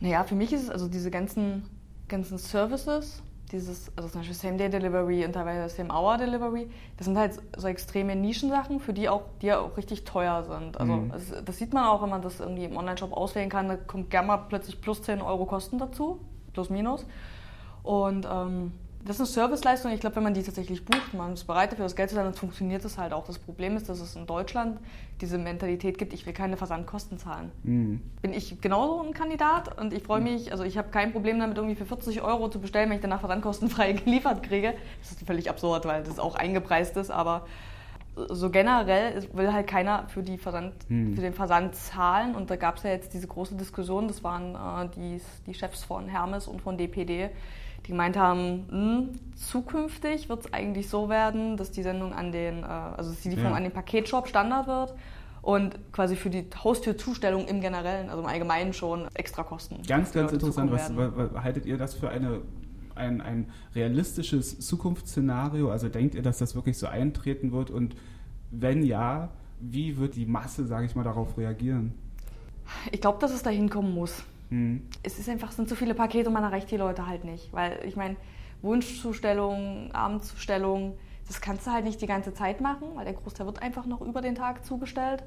Naja, 0.00 0.24
für 0.24 0.34
mich 0.34 0.52
ist 0.52 0.64
es 0.64 0.70
also 0.70 0.88
diese 0.88 1.12
ganzen, 1.12 1.62
ganzen 2.08 2.36
Services, 2.36 3.22
dieses, 3.52 3.92
also 3.96 4.08
zum 4.08 4.20
Beispiel 4.20 4.34
Same-Day-Delivery 4.34 5.24
und 5.24 5.32
teilweise 5.32 5.74
Same-Hour-Delivery, 5.74 6.68
das 6.96 7.06
sind 7.06 7.16
halt 7.16 7.40
so 7.56 7.68
extreme 7.68 8.16
Nischensachen, 8.16 8.80
für 8.80 8.92
die 8.92 9.08
auch, 9.08 9.22
die 9.40 9.46
ja 9.46 9.60
auch 9.60 9.76
richtig 9.76 10.04
teuer 10.04 10.42
sind. 10.44 10.78
Also 10.80 10.92
mhm. 10.92 11.10
das, 11.10 11.44
das, 11.44 11.58
sieht 11.58 11.72
man 11.72 11.84
auch, 11.84 12.02
wenn 12.02 12.10
man 12.10 12.22
das 12.22 12.40
irgendwie 12.40 12.64
im 12.64 12.76
Online-Shop 12.76 13.12
auswählen 13.12 13.48
kann, 13.48 13.68
da 13.68 13.76
kommt 13.76 14.10
gerne 14.10 14.28
mal 14.28 14.36
plötzlich 14.36 14.80
plus 14.80 15.02
10 15.02 15.22
Euro 15.22 15.46
Kosten 15.46 15.78
dazu, 15.78 16.20
plus 16.52 16.70
minus. 16.70 17.06
Und 17.82 18.26
ähm, 18.30 18.72
das 19.06 19.20
ist 19.20 19.36
eine 19.36 19.48
Serviceleistung. 19.48 19.92
Ich 19.92 20.00
glaube, 20.00 20.16
wenn 20.16 20.22
man 20.22 20.34
die 20.34 20.42
tatsächlich 20.42 20.84
bucht, 20.84 21.14
man 21.14 21.34
ist 21.34 21.44
bereit 21.44 21.72
dafür 21.72 21.84
das 21.84 21.96
Geld 21.96 22.10
zu 22.10 22.16
zahlen, 22.16 22.28
dann 22.28 22.34
funktioniert 22.34 22.84
das 22.84 22.98
halt 22.98 23.12
auch. 23.12 23.26
Das 23.26 23.38
Problem 23.38 23.76
ist, 23.76 23.88
dass 23.88 24.00
es 24.00 24.16
in 24.16 24.26
Deutschland 24.26 24.78
diese 25.20 25.38
Mentalität 25.38 25.98
gibt, 25.98 26.12
ich 26.12 26.26
will 26.26 26.32
keine 26.32 26.56
Versandkosten 26.56 27.18
zahlen. 27.18 27.50
Mhm. 27.62 28.02
Bin 28.20 28.32
ich 28.32 28.60
genauso 28.60 29.02
ein 29.02 29.14
Kandidat 29.14 29.80
und 29.80 29.92
ich 29.92 30.02
freue 30.02 30.20
mich, 30.20 30.52
also 30.52 30.64
ich 30.64 30.76
habe 30.76 30.88
kein 30.90 31.12
Problem 31.12 31.38
damit, 31.38 31.56
irgendwie 31.56 31.76
für 31.76 31.86
40 31.86 32.22
Euro 32.22 32.48
zu 32.48 32.60
bestellen, 32.60 32.90
wenn 32.90 32.96
ich 32.96 33.02
danach 33.02 33.20
versandkostenfrei 33.20 33.92
geliefert 34.04 34.42
kriege. 34.42 34.74
Das 35.00 35.12
ist 35.12 35.26
völlig 35.26 35.48
absurd, 35.48 35.86
weil 35.86 36.02
das 36.02 36.18
auch 36.18 36.34
eingepreist 36.34 36.96
ist, 36.96 37.10
aber 37.10 37.46
so 38.16 38.50
generell 38.50 39.28
will 39.34 39.52
halt 39.52 39.66
keiner 39.66 40.08
für, 40.08 40.24
Versand, 40.38 40.74
hm. 40.88 41.14
für 41.14 41.20
den 41.20 41.34
Versand 41.34 41.74
zahlen. 41.74 42.34
Und 42.34 42.50
da 42.50 42.56
gab 42.56 42.78
es 42.78 42.82
ja 42.82 42.90
jetzt 42.90 43.12
diese 43.12 43.26
große 43.26 43.54
Diskussion, 43.54 44.08
das 44.08 44.24
waren 44.24 44.54
äh, 44.54 44.88
die, 44.96 45.20
die 45.46 45.54
Chefs 45.54 45.84
von 45.84 46.08
Hermes 46.08 46.48
und 46.48 46.62
von 46.62 46.78
DPD, 46.78 47.30
die 47.84 47.90
gemeint 47.90 48.16
haben, 48.16 48.66
hm, 48.70 49.08
zukünftig 49.36 50.28
wird 50.28 50.46
es 50.46 50.52
eigentlich 50.52 50.88
so 50.88 51.08
werden, 51.08 51.56
dass 51.56 51.70
die 51.70 51.82
Sendung 51.82 52.12
an 52.12 52.32
den, 52.32 52.62
äh, 52.62 52.66
also 52.66 53.10
dass 53.10 53.20
die 53.20 53.30
Lieferung 53.30 53.52
ja. 53.52 53.56
an 53.56 53.62
den 53.62 53.72
Paketshop 53.72 54.28
Standard 54.28 54.66
wird 54.66 54.94
und 55.42 55.78
quasi 55.92 56.16
für 56.16 56.28
die 56.28 56.44
Haustürzustellung 56.64 57.46
im 57.46 57.60
Generellen, 57.60 58.08
also 58.08 58.20
im 58.20 58.28
Allgemeinen 58.28 58.72
schon 58.72 59.06
extra 59.14 59.44
Kosten. 59.44 59.82
Ganz, 59.86 60.12
ganz 60.12 60.32
interessant. 60.32 60.72
Was, 60.72 60.96
was, 60.96 61.10
was, 61.14 61.44
haltet 61.44 61.66
ihr 61.66 61.78
das 61.78 61.94
für 61.94 62.08
eine, 62.08 62.40
ein, 62.96 63.20
ein 63.20 63.50
realistisches 63.74 64.58
Zukunftsszenario? 64.58 65.70
Also 65.70 65.88
denkt 65.88 66.16
ihr, 66.16 66.22
dass 66.22 66.38
das 66.38 66.56
wirklich 66.56 66.76
so 66.78 66.88
eintreten 66.88 67.52
wird? 67.52 67.70
Und 67.70 67.94
wenn 68.50 68.82
ja, 68.82 69.28
wie 69.60 69.98
wird 69.98 70.16
die 70.16 70.26
Masse, 70.26 70.66
sage 70.66 70.86
ich 70.86 70.96
mal, 70.96 71.04
darauf 71.04 71.38
reagieren? 71.38 71.94
Ich 72.90 73.00
glaube, 73.00 73.18
dass 73.20 73.32
es 73.32 73.44
dahin 73.44 73.70
kommen 73.70 73.94
muss. 73.94 74.24
Mhm. 74.50 74.88
Es 75.02 75.18
ist 75.18 75.28
einfach, 75.28 75.50
es 75.50 75.56
sind 75.56 75.68
zu 75.68 75.76
viele 75.76 75.94
Pakete 75.94 76.28
und 76.28 76.34
man 76.34 76.44
erreicht 76.44 76.70
die 76.70 76.76
Leute 76.76 77.06
halt 77.06 77.24
nicht. 77.24 77.52
Weil 77.52 77.80
ich 77.84 77.96
meine, 77.96 78.16
Wunschzustellung, 78.62 79.90
Abendzustellung, 79.92 80.96
das 81.26 81.40
kannst 81.40 81.66
du 81.66 81.72
halt 81.72 81.84
nicht 81.84 82.00
die 82.00 82.06
ganze 82.06 82.34
Zeit 82.34 82.60
machen, 82.60 82.88
weil 82.94 83.04
der 83.04 83.14
Großteil 83.14 83.46
wird 83.46 83.62
einfach 83.62 83.86
noch 83.86 84.00
über 84.00 84.20
den 84.20 84.34
Tag 84.34 84.64
zugestellt. 84.64 85.22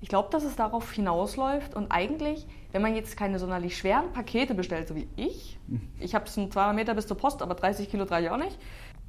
Ich 0.00 0.08
glaube, 0.08 0.28
dass 0.30 0.44
es 0.44 0.54
darauf 0.54 0.92
hinausläuft 0.92 1.74
und 1.74 1.90
eigentlich, 1.90 2.46
wenn 2.70 2.82
man 2.82 2.94
jetzt 2.94 3.16
keine 3.16 3.40
sonderlich 3.40 3.76
schweren 3.76 4.12
Pakete 4.12 4.54
bestellt, 4.54 4.86
so 4.86 4.94
wie 4.94 5.08
ich, 5.16 5.58
mhm. 5.66 5.80
ich 5.98 6.14
habe 6.14 6.26
es 6.26 6.34
200 6.34 6.74
Meter 6.74 6.94
bis 6.94 7.08
zur 7.08 7.16
Post, 7.16 7.42
aber 7.42 7.54
30 7.54 7.90
Kilo 7.90 8.04
trage 8.04 8.26
ich 8.26 8.30
auch 8.30 8.36
nicht, 8.36 8.56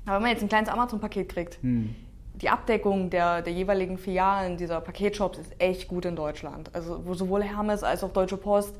aber 0.06 0.16
wenn 0.16 0.24
man 0.24 0.32
jetzt 0.32 0.42
ein 0.42 0.50
kleines 0.50 0.70
Amazon-Paket 0.70 1.30
kriegt, 1.30 1.64
mhm 1.64 1.96
die 2.42 2.50
Abdeckung 2.50 3.10
der, 3.10 3.42
der 3.42 3.54
jeweiligen 3.54 3.98
Filialen 3.98 4.58
dieser 4.58 4.82
Paketshops 4.82 5.40
ist 5.40 5.56
echt 5.60 5.88
gut 5.88 6.06
in 6.06 6.16
Deutschland. 6.16 6.74
Also 6.74 7.02
sowohl 7.14 7.44
Hermes 7.44 7.84
als 7.84 8.04
auch 8.04 8.12
Deutsche 8.12 8.38
Post, 8.38 8.76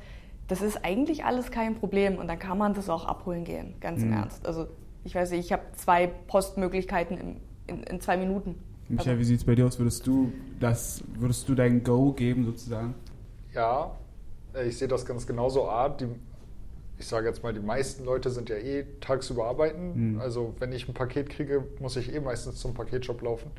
das 0.50 0.62
ist 0.62 0.84
eigentlich 0.84 1.24
alles 1.24 1.50
kein 1.52 1.76
Problem 1.76 2.16
und 2.18 2.26
dann 2.26 2.38
kann 2.38 2.58
man 2.58 2.74
das 2.74 2.88
auch 2.88 3.04
abholen 3.04 3.44
gehen, 3.44 3.74
ganz 3.80 4.02
im 4.02 4.08
Mhm. 4.08 4.14
Ernst. 4.14 4.44
Also 4.44 4.66
ich 5.04 5.14
weiß 5.14 5.30
nicht, 5.30 5.46
ich 5.46 5.52
habe 5.52 5.62
zwei 5.76 6.08
Postmöglichkeiten 6.08 7.16
in, 7.16 7.36
in, 7.68 7.82
in 7.84 8.00
zwei 8.00 8.16
Minuten. 8.16 8.56
Michael, 8.88 9.18
wie 9.20 9.24
sieht 9.24 9.38
es 9.38 9.44
bei 9.44 9.54
dir 9.54 9.66
aus? 9.66 9.78
Würdest 9.78 10.04
du 10.08 10.32
das, 10.58 11.04
würdest 11.14 11.48
du 11.48 11.54
dein 11.54 11.84
Go 11.84 12.12
geben 12.12 12.44
sozusagen? 12.44 12.94
Ja, 13.54 13.92
äh, 14.52 14.66
ich 14.66 14.76
sehe 14.76 14.88
das 14.88 15.06
ganz 15.06 15.24
genauso. 15.24 15.68
A, 15.68 15.88
die, 15.88 16.08
ich 16.98 17.06
sage 17.06 17.28
jetzt 17.28 17.44
mal, 17.44 17.52
die 17.52 17.60
meisten 17.60 18.04
Leute 18.04 18.30
sind 18.30 18.48
ja 18.48 18.56
eh 18.56 18.84
tagsüber 19.00 19.46
arbeiten. 19.46 20.14
Mhm. 20.14 20.20
Also 20.20 20.54
wenn 20.58 20.72
ich 20.72 20.88
ein 20.88 20.94
Paket 20.94 21.30
kriege, 21.30 21.64
muss 21.78 21.96
ich 21.96 22.12
eh 22.12 22.18
meistens 22.18 22.56
zum 22.56 22.74
Paketshop 22.74 23.22
laufen. 23.22 23.52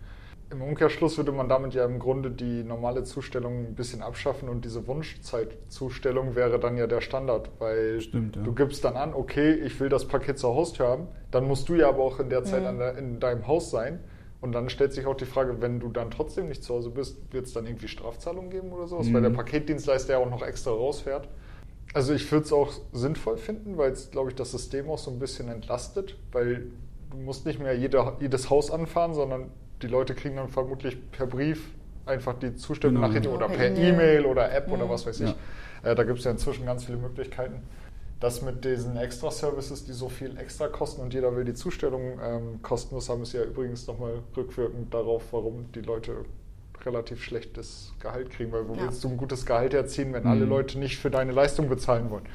Im 0.52 0.62
Umkehrschluss 0.62 1.18
würde 1.18 1.32
man 1.32 1.48
damit 1.48 1.74
ja 1.74 1.86
im 1.86 1.98
Grunde 1.98 2.30
die 2.30 2.64
normale 2.64 3.04
Zustellung 3.04 3.68
ein 3.68 3.76
bisschen 3.76 4.02
abschaffen 4.02 4.50
und 4.50 4.66
diese 4.66 4.86
Wunschzeitzustellung 4.86 6.36
wäre 6.36 6.60
dann 6.60 6.78
ja 6.78 6.88
der 6.88 7.00
Standard, 7.02 7.50
weil 7.60 8.02
Stimmt, 8.02 8.36
ja. 8.36 8.44
du 8.44 8.54
gibst 8.54 8.84
dann 8.84 8.98
an, 8.98 9.14
okay, 9.14 9.54
ich 9.54 9.80
will 9.80 9.88
das 9.88 10.06
Paket 10.08 10.38
zur 10.38 10.54
Haustür 10.56 10.88
haben, 10.88 11.08
dann 11.32 11.48
musst 11.48 11.70
du 11.70 11.76
ja 11.76 11.88
aber 11.88 12.04
auch 12.04 12.20
in 12.20 12.30
der 12.30 12.44
Zeit 12.44 12.62
Mhm. 12.64 12.68
an 12.68 12.78
der, 12.80 12.98
in 12.98 13.20
deinem 13.22 13.48
Haus 13.48 13.72
sein 13.72 14.00
und 14.42 14.52
dann 14.52 14.70
stellt 14.70 14.92
sich 14.92 15.06
auch 15.06 15.16
die 15.16 15.26
Frage, 15.26 15.62
wenn 15.62 15.80
du 15.80 15.88
dann 15.90 16.12
trotzdem 16.12 16.50
nicht 16.50 16.64
zu 16.64 16.74
Hause 16.74 16.90
bist, 16.90 17.18
wird 17.32 17.46
es 17.46 17.54
dann 17.54 17.66
irgendwie 17.66 17.88
Strafzahlungen 17.88 18.50
geben 18.52 18.74
oder 18.74 18.88
sowas, 18.88 19.08
weil 19.14 19.22
Mhm. 19.22 19.26
der 19.26 19.32
Paketdienstleister 19.32 20.14
ja 20.14 20.20
auch 20.20 20.30
noch 20.30 20.42
extra 20.44 20.72
rausfährt. 20.72 21.30
Also 21.94 22.14
ich 22.14 22.30
würde 22.32 22.46
es 22.46 22.52
auch 22.54 22.74
sinnvoll 22.92 23.38
finden, 23.38 23.78
weil 23.78 23.92
es, 23.92 24.12
glaube 24.12 24.30
ich, 24.30 24.36
das 24.36 24.52
System 24.52 24.90
auch 24.90 24.98
so 24.98 25.12
ein 25.12 25.20
bisschen 25.20 25.48
entlastet, 25.50 26.18
weil 26.34 26.68
du 27.10 27.18
musst 27.18 27.46
nicht 27.46 27.60
mehr 27.60 27.74
jede, 27.78 28.14
jedes 28.20 28.50
Haus 28.50 28.70
anfahren, 28.72 29.14
sondern 29.14 29.52
die 29.82 29.88
Leute 29.88 30.14
kriegen 30.16 30.36
dann 30.36 30.48
vermutlich 30.50 30.98
per 31.12 31.26
Brief 31.28 31.70
einfach 32.06 32.34
die 32.40 32.56
Zustellung 32.56 32.96
Genau. 32.96 33.08
nach 33.08 33.14
hinten 33.14 33.30
Ja, 33.30 33.36
oder 33.36 33.48
per 33.50 33.70
E-Mail. 33.76 34.26
Oder 34.26 34.52
App 34.54 34.68
oder 34.72 34.86
Mhm. 34.86 34.90
was 34.90 35.06
weiß 35.06 35.20
ich. 35.22 35.36
Äh, 35.84 35.96
da 35.96 36.04
gibt 36.04 36.20
es 36.20 36.26
ja 36.26 36.32
inzwischen 36.32 36.66
ganz 36.66 36.86
viele 36.86 36.98
Möglichkeiten. 36.98 37.62
Das 38.20 38.42
mit 38.44 38.64
diesen 38.64 38.98
Extra-Services, 38.98 39.86
die 39.86 39.94
so 39.94 40.08
viel 40.08 40.38
extra 40.38 40.68
kosten 40.68 41.02
und 41.02 41.14
jeder 41.14 41.36
will 41.36 41.44
die 41.44 41.56
Zustellung 41.56 42.20
ähm, 42.24 42.60
kostenlos 42.62 43.10
haben, 43.10 43.24
ist 43.24 43.34
ja 43.34 43.44
übrigens 43.44 43.88
nochmal 43.88 44.20
rückwirkend 44.38 44.94
darauf, 44.94 45.24
warum 45.32 45.72
die 45.74 45.82
Leute 45.82 46.18
relativ 46.86 47.24
schlechtes 47.24 47.94
Gehalt 48.00 48.30
kriegen, 48.32 48.52
weil 48.52 48.68
wo 48.68 48.74
Ja. 48.74 48.84
willst 48.84 49.04
du 49.04 49.10
ein 49.10 49.18
gutes 49.18 49.46
Gehalt 49.46 49.74
erzielen, 49.74 50.14
wenn 50.14 50.24
Mhm. 50.24 50.30
alle 50.30 50.46
Leute 50.46 50.78
nicht 50.80 50.98
für 51.00 51.10
deine 51.12 51.32
Leistung 51.32 51.68
bezahlen 51.70 52.10
wollen? 52.10 52.26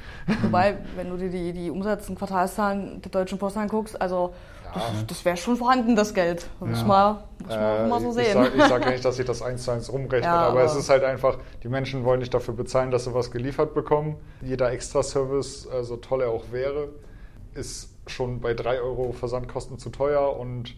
Wobei, 0.41 0.77
wenn 0.95 1.09
du 1.09 1.17
dir 1.17 1.29
die, 1.29 1.51
die 1.53 1.69
Umsatz- 1.69 2.07
und 2.09 2.17
Quartalszahlen 2.17 3.01
der 3.01 3.11
Deutschen 3.11 3.37
Post 3.37 3.57
anguckst, 3.57 3.99
also 4.01 4.33
Ja. 4.75 4.81
das, 4.93 5.05
das 5.07 5.25
wäre 5.25 5.37
schon 5.37 5.55
vorhanden, 5.57 5.95
das 5.95 6.13
Geld. 6.13 6.47
Muss, 6.59 6.79
Ja. 6.79 6.85
man, 6.85 7.17
muss 7.43 7.51
Äh, 7.53 7.87
mal 7.87 8.01
so 8.01 8.09
ich 8.09 8.13
sehen. 8.15 8.33
sag- 8.33 8.55
Ich 8.55 8.63
sage 8.63 8.85
ja 8.85 8.91
nicht, 8.91 9.05
dass 9.05 9.15
sich 9.15 9.25
das 9.25 9.41
eins 9.41 9.63
zu 9.63 9.71
eins 9.71 9.91
rumrechnet, 9.91 10.23
Ja, 10.23 10.47
aber, 10.49 10.63
es 10.63 10.71
aber- 10.71 10.79
ist 10.79 10.89
halt 10.89 11.03
einfach, 11.03 11.37
die 11.63 11.69
Menschen 11.69 12.03
wollen 12.03 12.19
nicht 12.19 12.33
dafür 12.33 12.53
bezahlen, 12.53 12.91
dass 12.91 13.05
sie 13.05 13.13
was 13.13 13.31
geliefert 13.31 13.73
bekommen. 13.73 14.15
Jeder 14.41 14.71
Extra-Service, 14.71 15.67
äh, 15.67 15.83
so 15.83 15.97
toll 15.97 16.21
er 16.21 16.29
auch 16.29 16.51
wäre, 16.51 16.89
ist 17.53 17.89
schon 18.07 18.39
bei 18.39 18.53
3 18.53 18.81
Euro 18.81 19.11
Versandkosten 19.13 19.79
zu 19.79 19.89
teuer 19.89 20.37
und 20.37 20.75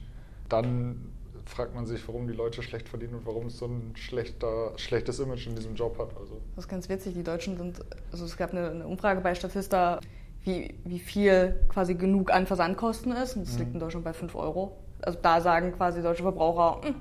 dann 0.48 1.12
fragt 1.46 1.74
man 1.74 1.86
sich, 1.88 2.08
warum 2.08 2.27
die 2.27 2.34
Leute 2.34 2.62
schlecht 2.62 2.88
verdienen 2.88 3.15
und 3.15 3.25
warum 3.25 3.48
es 3.48 3.58
so 3.58 3.65
ein 3.65 3.93
schlechter, 3.96 4.72
schlechtes 4.77 5.19
Image 5.19 5.48
in 5.48 5.55
diesem 5.55 5.74
Job 5.75 5.98
hat. 5.98 6.10
Also, 6.19 6.39
Das 6.55 6.65
ist 6.65 6.69
ganz 6.69 6.88
witzig. 6.89 7.15
Die 7.15 7.24
Deutschen 7.24 7.58
sind, 7.58 7.79
also 8.12 8.25
es 8.25 8.38
gab 8.38 8.51
eine, 8.51 8.69
eine 8.69 8.88
Umfrage 8.88 9.19
bei 9.22 9.34
Statista, 9.34 10.00
wie, 10.43 10.75
wie 10.86 11.00
viel 11.00 11.60
quasi 11.69 11.96
genug 11.96 12.31
an 12.31 12.48
Versandkosten 12.48 13.12
ist. 13.12 13.36
Und 13.36 13.48
das 13.48 13.58
liegt 13.60 13.74
in 13.74 13.79
Deutschland 13.79 14.05
bei 14.05 14.13
5 14.13 14.36
Euro. 14.36 14.77
Also 15.01 15.17
da 15.22 15.41
sagen 15.41 15.72
quasi 15.74 16.01
deutsche 16.01 16.24
Verbraucher, 16.24 16.81
"Hm, 16.86 16.96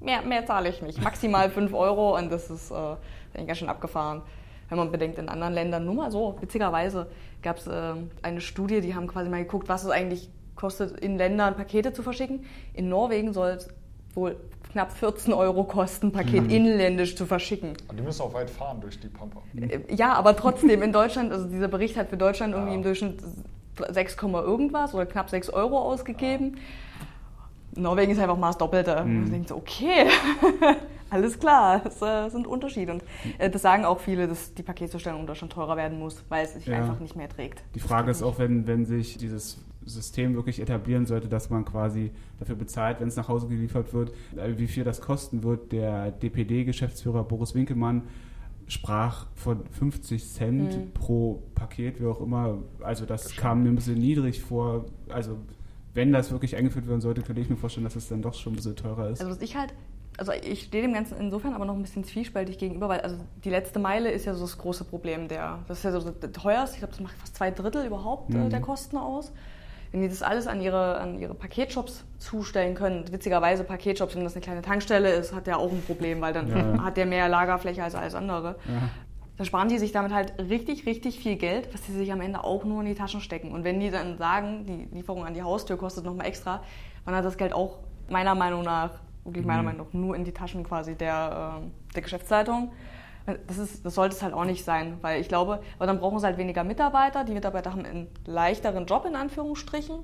mehr, 0.00 0.22
mehr 0.22 0.46
zahle 0.46 0.68
ich 0.68 0.82
nicht. 0.82 1.02
Maximal 1.02 1.50
5 1.50 1.72
Euro 1.74 2.16
und 2.16 2.30
das 2.30 2.50
ist 2.50 2.70
äh, 2.70 2.74
eigentlich 3.34 3.46
ganz 3.46 3.58
schön 3.58 3.68
abgefahren. 3.68 4.22
Wenn 4.68 4.78
man 4.78 4.90
bedenkt, 4.90 5.18
in 5.18 5.28
anderen 5.28 5.54
Ländern, 5.54 5.84
nur 5.84 5.94
mal 5.94 6.10
so, 6.10 6.36
witzigerweise 6.40 7.06
gab 7.42 7.58
es 7.58 7.66
äh, 7.66 7.94
eine 8.22 8.40
Studie, 8.40 8.80
die 8.80 8.94
haben 8.94 9.06
quasi 9.06 9.30
mal 9.30 9.42
geguckt, 9.42 9.68
was 9.68 9.84
es 9.84 9.90
eigentlich 9.90 10.28
kostet, 10.56 10.98
in 10.98 11.18
Ländern 11.18 11.54
Pakete 11.54 11.92
zu 11.92 12.02
verschicken. 12.02 12.44
In 12.74 12.88
Norwegen 12.88 13.32
soll 13.32 13.50
es 13.50 13.68
wohl 14.14 14.36
knapp 14.76 14.92
14 14.92 15.32
Euro 15.32 15.64
kosten, 15.64 16.08
ein 16.08 16.12
Paket 16.12 16.52
inländisch 16.52 17.16
zu 17.16 17.24
verschicken. 17.24 17.72
und 17.88 17.98
die 17.98 18.02
müssen 18.02 18.20
auch 18.20 18.34
weit 18.34 18.50
fahren 18.50 18.78
durch 18.78 19.00
die 19.00 19.08
Pampa. 19.08 19.40
Äh, 19.58 19.80
Ja, 19.94 20.12
aber 20.12 20.36
trotzdem 20.36 20.82
in 20.82 20.92
Deutschland, 20.92 21.32
also 21.32 21.48
dieser 21.48 21.68
Bericht 21.68 21.96
hat 21.96 22.10
für 22.10 22.18
Deutschland 22.18 22.52
irgendwie 22.52 22.72
Ja. 22.72 22.76
im 22.76 22.82
Durchschnitt 22.82 23.20
6, 23.88 24.16
irgendwas 24.22 24.92
oder 24.92 25.06
knapp 25.06 25.30
6 25.30 25.48
Euro 25.48 25.78
ausgegeben. 25.78 26.58
Norwegen 27.74 28.12
ist 28.12 28.18
einfach 28.18 28.36
mal 28.36 28.48
das 28.48 28.58
Doppelte. 28.58 29.02
Und 29.02 29.20
man 29.22 29.30
denkt 29.30 29.48
so, 29.48 29.56
okay, 29.56 30.08
alles 31.10 31.38
klar, 31.38 31.80
das 31.82 32.02
äh, 32.02 32.28
sind 32.28 32.46
Unterschiede. 32.46 32.92
Und 32.92 33.02
äh, 33.38 33.48
das 33.48 33.62
sagen 33.62 33.86
auch 33.86 34.00
viele, 34.00 34.28
dass 34.28 34.52
die 34.52 34.62
Paketzustellung 34.62 35.20
in 35.22 35.26
Deutschland 35.26 35.54
teurer 35.54 35.78
werden 35.78 35.98
muss, 35.98 36.22
weil 36.28 36.44
es 36.44 36.52
sich 36.52 36.66
Ja. 36.66 36.76
einfach 36.76 37.00
nicht 37.00 37.16
mehr 37.16 37.30
trägt. 37.30 37.62
Die 37.74 37.80
Frage 37.80 38.10
ist 38.10 38.22
auch, 38.22 38.38
wenn, 38.38 38.66
wenn 38.66 38.84
sich 38.84 39.16
dieses 39.16 39.56
System 39.86 40.34
wirklich 40.34 40.60
etablieren 40.60 41.06
sollte, 41.06 41.28
dass 41.28 41.48
man 41.50 41.64
quasi 41.64 42.10
dafür 42.38 42.56
bezahlt, 42.56 43.00
wenn 43.00 43.08
es 43.08 43.16
nach 43.16 43.28
Hause 43.28 43.46
geliefert 43.48 43.94
wird, 43.94 44.10
äh, 44.36 44.58
wie 44.58 44.66
viel 44.66 44.84
das 44.84 45.00
kosten 45.00 45.42
wird. 45.42 45.72
Der 45.72 46.10
DPD-Geschäftsführer 46.10 47.24
Boris 47.24 47.54
Winkelmann 47.54 48.02
sprach 48.68 49.26
von 49.34 49.64
50 49.70 50.28
Cent 50.28 50.76
Mhm. 50.76 50.90
pro 50.92 51.42
Paket, 51.54 52.00
wie 52.00 52.06
auch 52.06 52.20
immer. 52.20 52.58
Also 52.82 53.06
das 53.06 53.36
kam 53.36 53.62
mir 53.62 53.68
ein 53.68 53.76
bisschen 53.76 53.98
niedrig 53.98 54.42
vor. 54.42 54.86
Also 55.08 55.36
wenn 55.94 56.12
das 56.12 56.30
wirklich 56.32 56.56
eingeführt 56.56 56.88
werden 56.88 57.00
sollte, 57.00 57.22
könnte 57.22 57.40
ich 57.40 57.48
mir 57.48 57.56
vorstellen, 57.56 57.84
dass 57.84 57.94
es 57.96 58.08
dann 58.08 58.22
doch 58.22 58.34
schon 58.34 58.52
ein 58.52 58.56
bisschen 58.56 58.74
teurer 58.76 59.10
ist. 59.10 59.20
Also 59.20 59.30
was 59.32 59.40
ich 59.40 59.56
halt, 59.56 59.72
also 60.18 60.32
ich 60.32 60.64
stehe 60.64 60.82
dem 60.82 60.92
Ganzen 60.94 61.16
insofern 61.18 61.54
aber 61.54 61.64
noch 61.64 61.74
ein 61.76 61.82
bisschen 61.82 62.02
zwiespältig 62.02 62.58
gegenüber, 62.58 62.88
weil 62.88 63.00
also 63.00 63.16
die 63.44 63.50
letzte 63.50 63.78
Meile 63.78 64.10
ist 64.10 64.24
ja 64.24 64.34
so 64.34 64.40
das 64.42 64.58
große 64.58 64.84
Problem 64.84 65.28
der, 65.28 65.60
das 65.68 65.78
ist 65.78 65.84
ja 65.84 65.92
so 65.92 66.10
das 66.10 66.32
teuerste, 66.32 66.74
ich 66.74 66.78
glaube, 66.80 66.92
das 66.92 67.00
macht 67.00 67.16
fast 67.18 67.36
zwei 67.36 67.50
Drittel 67.52 67.86
überhaupt 67.86 68.34
äh, 68.34 68.38
Mhm. 68.38 68.50
der 68.50 68.60
Kosten 68.60 68.96
aus. 68.96 69.30
Wenn 69.96 70.02
die 70.02 70.08
das 70.10 70.22
alles 70.22 70.46
an 70.46 70.60
ihre, 70.60 70.98
an 70.98 71.18
ihre 71.18 71.32
Paketshops 71.32 72.04
zustellen 72.18 72.74
können, 72.74 73.10
witzigerweise 73.10 73.64
Paketshops, 73.64 74.14
wenn 74.14 74.24
das 74.24 74.34
eine 74.34 74.42
kleine 74.42 74.60
Tankstelle 74.60 75.08
ist, 75.10 75.34
hat 75.34 75.46
der 75.46 75.58
auch 75.58 75.72
ein 75.72 75.80
Problem, 75.80 76.20
weil 76.20 76.34
dann 76.34 76.50
Ja. 76.50 76.84
hat 76.84 76.98
der 76.98 77.06
mehr 77.06 77.30
Lagerfläche 77.30 77.82
als 77.82 77.94
alles 77.94 78.14
andere. 78.14 78.56
ja. 78.68 78.90
Da 79.38 79.44
sparen 79.46 79.68
die 79.70 79.78
sich 79.78 79.92
damit 79.92 80.12
halt 80.12 80.34
richtig, 80.38 80.84
richtig 80.84 81.18
viel 81.18 81.36
Geld, 81.36 81.72
was 81.72 81.86
sie 81.86 81.92
sich 81.92 82.12
am 82.12 82.20
Ende 82.20 82.44
auch 82.44 82.64
nur 82.64 82.80
in 82.82 82.86
die 82.88 82.94
Taschen 82.94 83.22
stecken. 83.22 83.52
Und 83.52 83.64
wenn 83.64 83.80
die 83.80 83.90
dann 83.90 84.18
sagen, 84.18 84.66
die 84.66 84.94
Lieferung 84.94 85.24
an 85.24 85.32
die 85.32 85.42
Haustür 85.42 85.78
kostet 85.78 86.04
nochmal 86.04 86.26
extra, 86.26 86.62
dann 87.06 87.14
hat 87.14 87.24
das 87.24 87.38
Geld 87.38 87.54
auch 87.54 87.78
meiner 88.10 88.34
Meinung 88.34 88.64
nach, 88.64 88.90
wirklich 89.24 89.46
meiner 89.46 89.60
Mhm. 89.62 89.66
Meinung 89.66 89.86
nach, 89.86 89.92
nur 89.94 90.14
in 90.16 90.24
die 90.24 90.32
Taschen 90.32 90.62
quasi 90.62 90.94
der, 90.94 91.54
ähm, 91.62 91.70
der 91.94 92.02
Geschäftsleitung. 92.02 92.70
Das, 93.48 93.58
ist, 93.58 93.84
das 93.84 93.94
sollte 93.94 94.14
es 94.14 94.22
halt 94.22 94.34
auch 94.34 94.44
nicht 94.44 94.64
sein, 94.64 94.98
weil 95.00 95.20
ich 95.20 95.28
glaube, 95.28 95.60
aber 95.78 95.86
dann 95.86 95.98
brauchen 95.98 96.18
sie 96.20 96.26
halt 96.26 96.38
weniger 96.38 96.62
Mitarbeiter. 96.62 97.24
Die 97.24 97.32
Mitarbeiter 97.32 97.72
haben 97.72 97.84
einen 97.84 98.06
leichteren 98.24 98.86
Job 98.86 99.04
in 99.04 99.16
Anführungsstrichen 99.16 99.96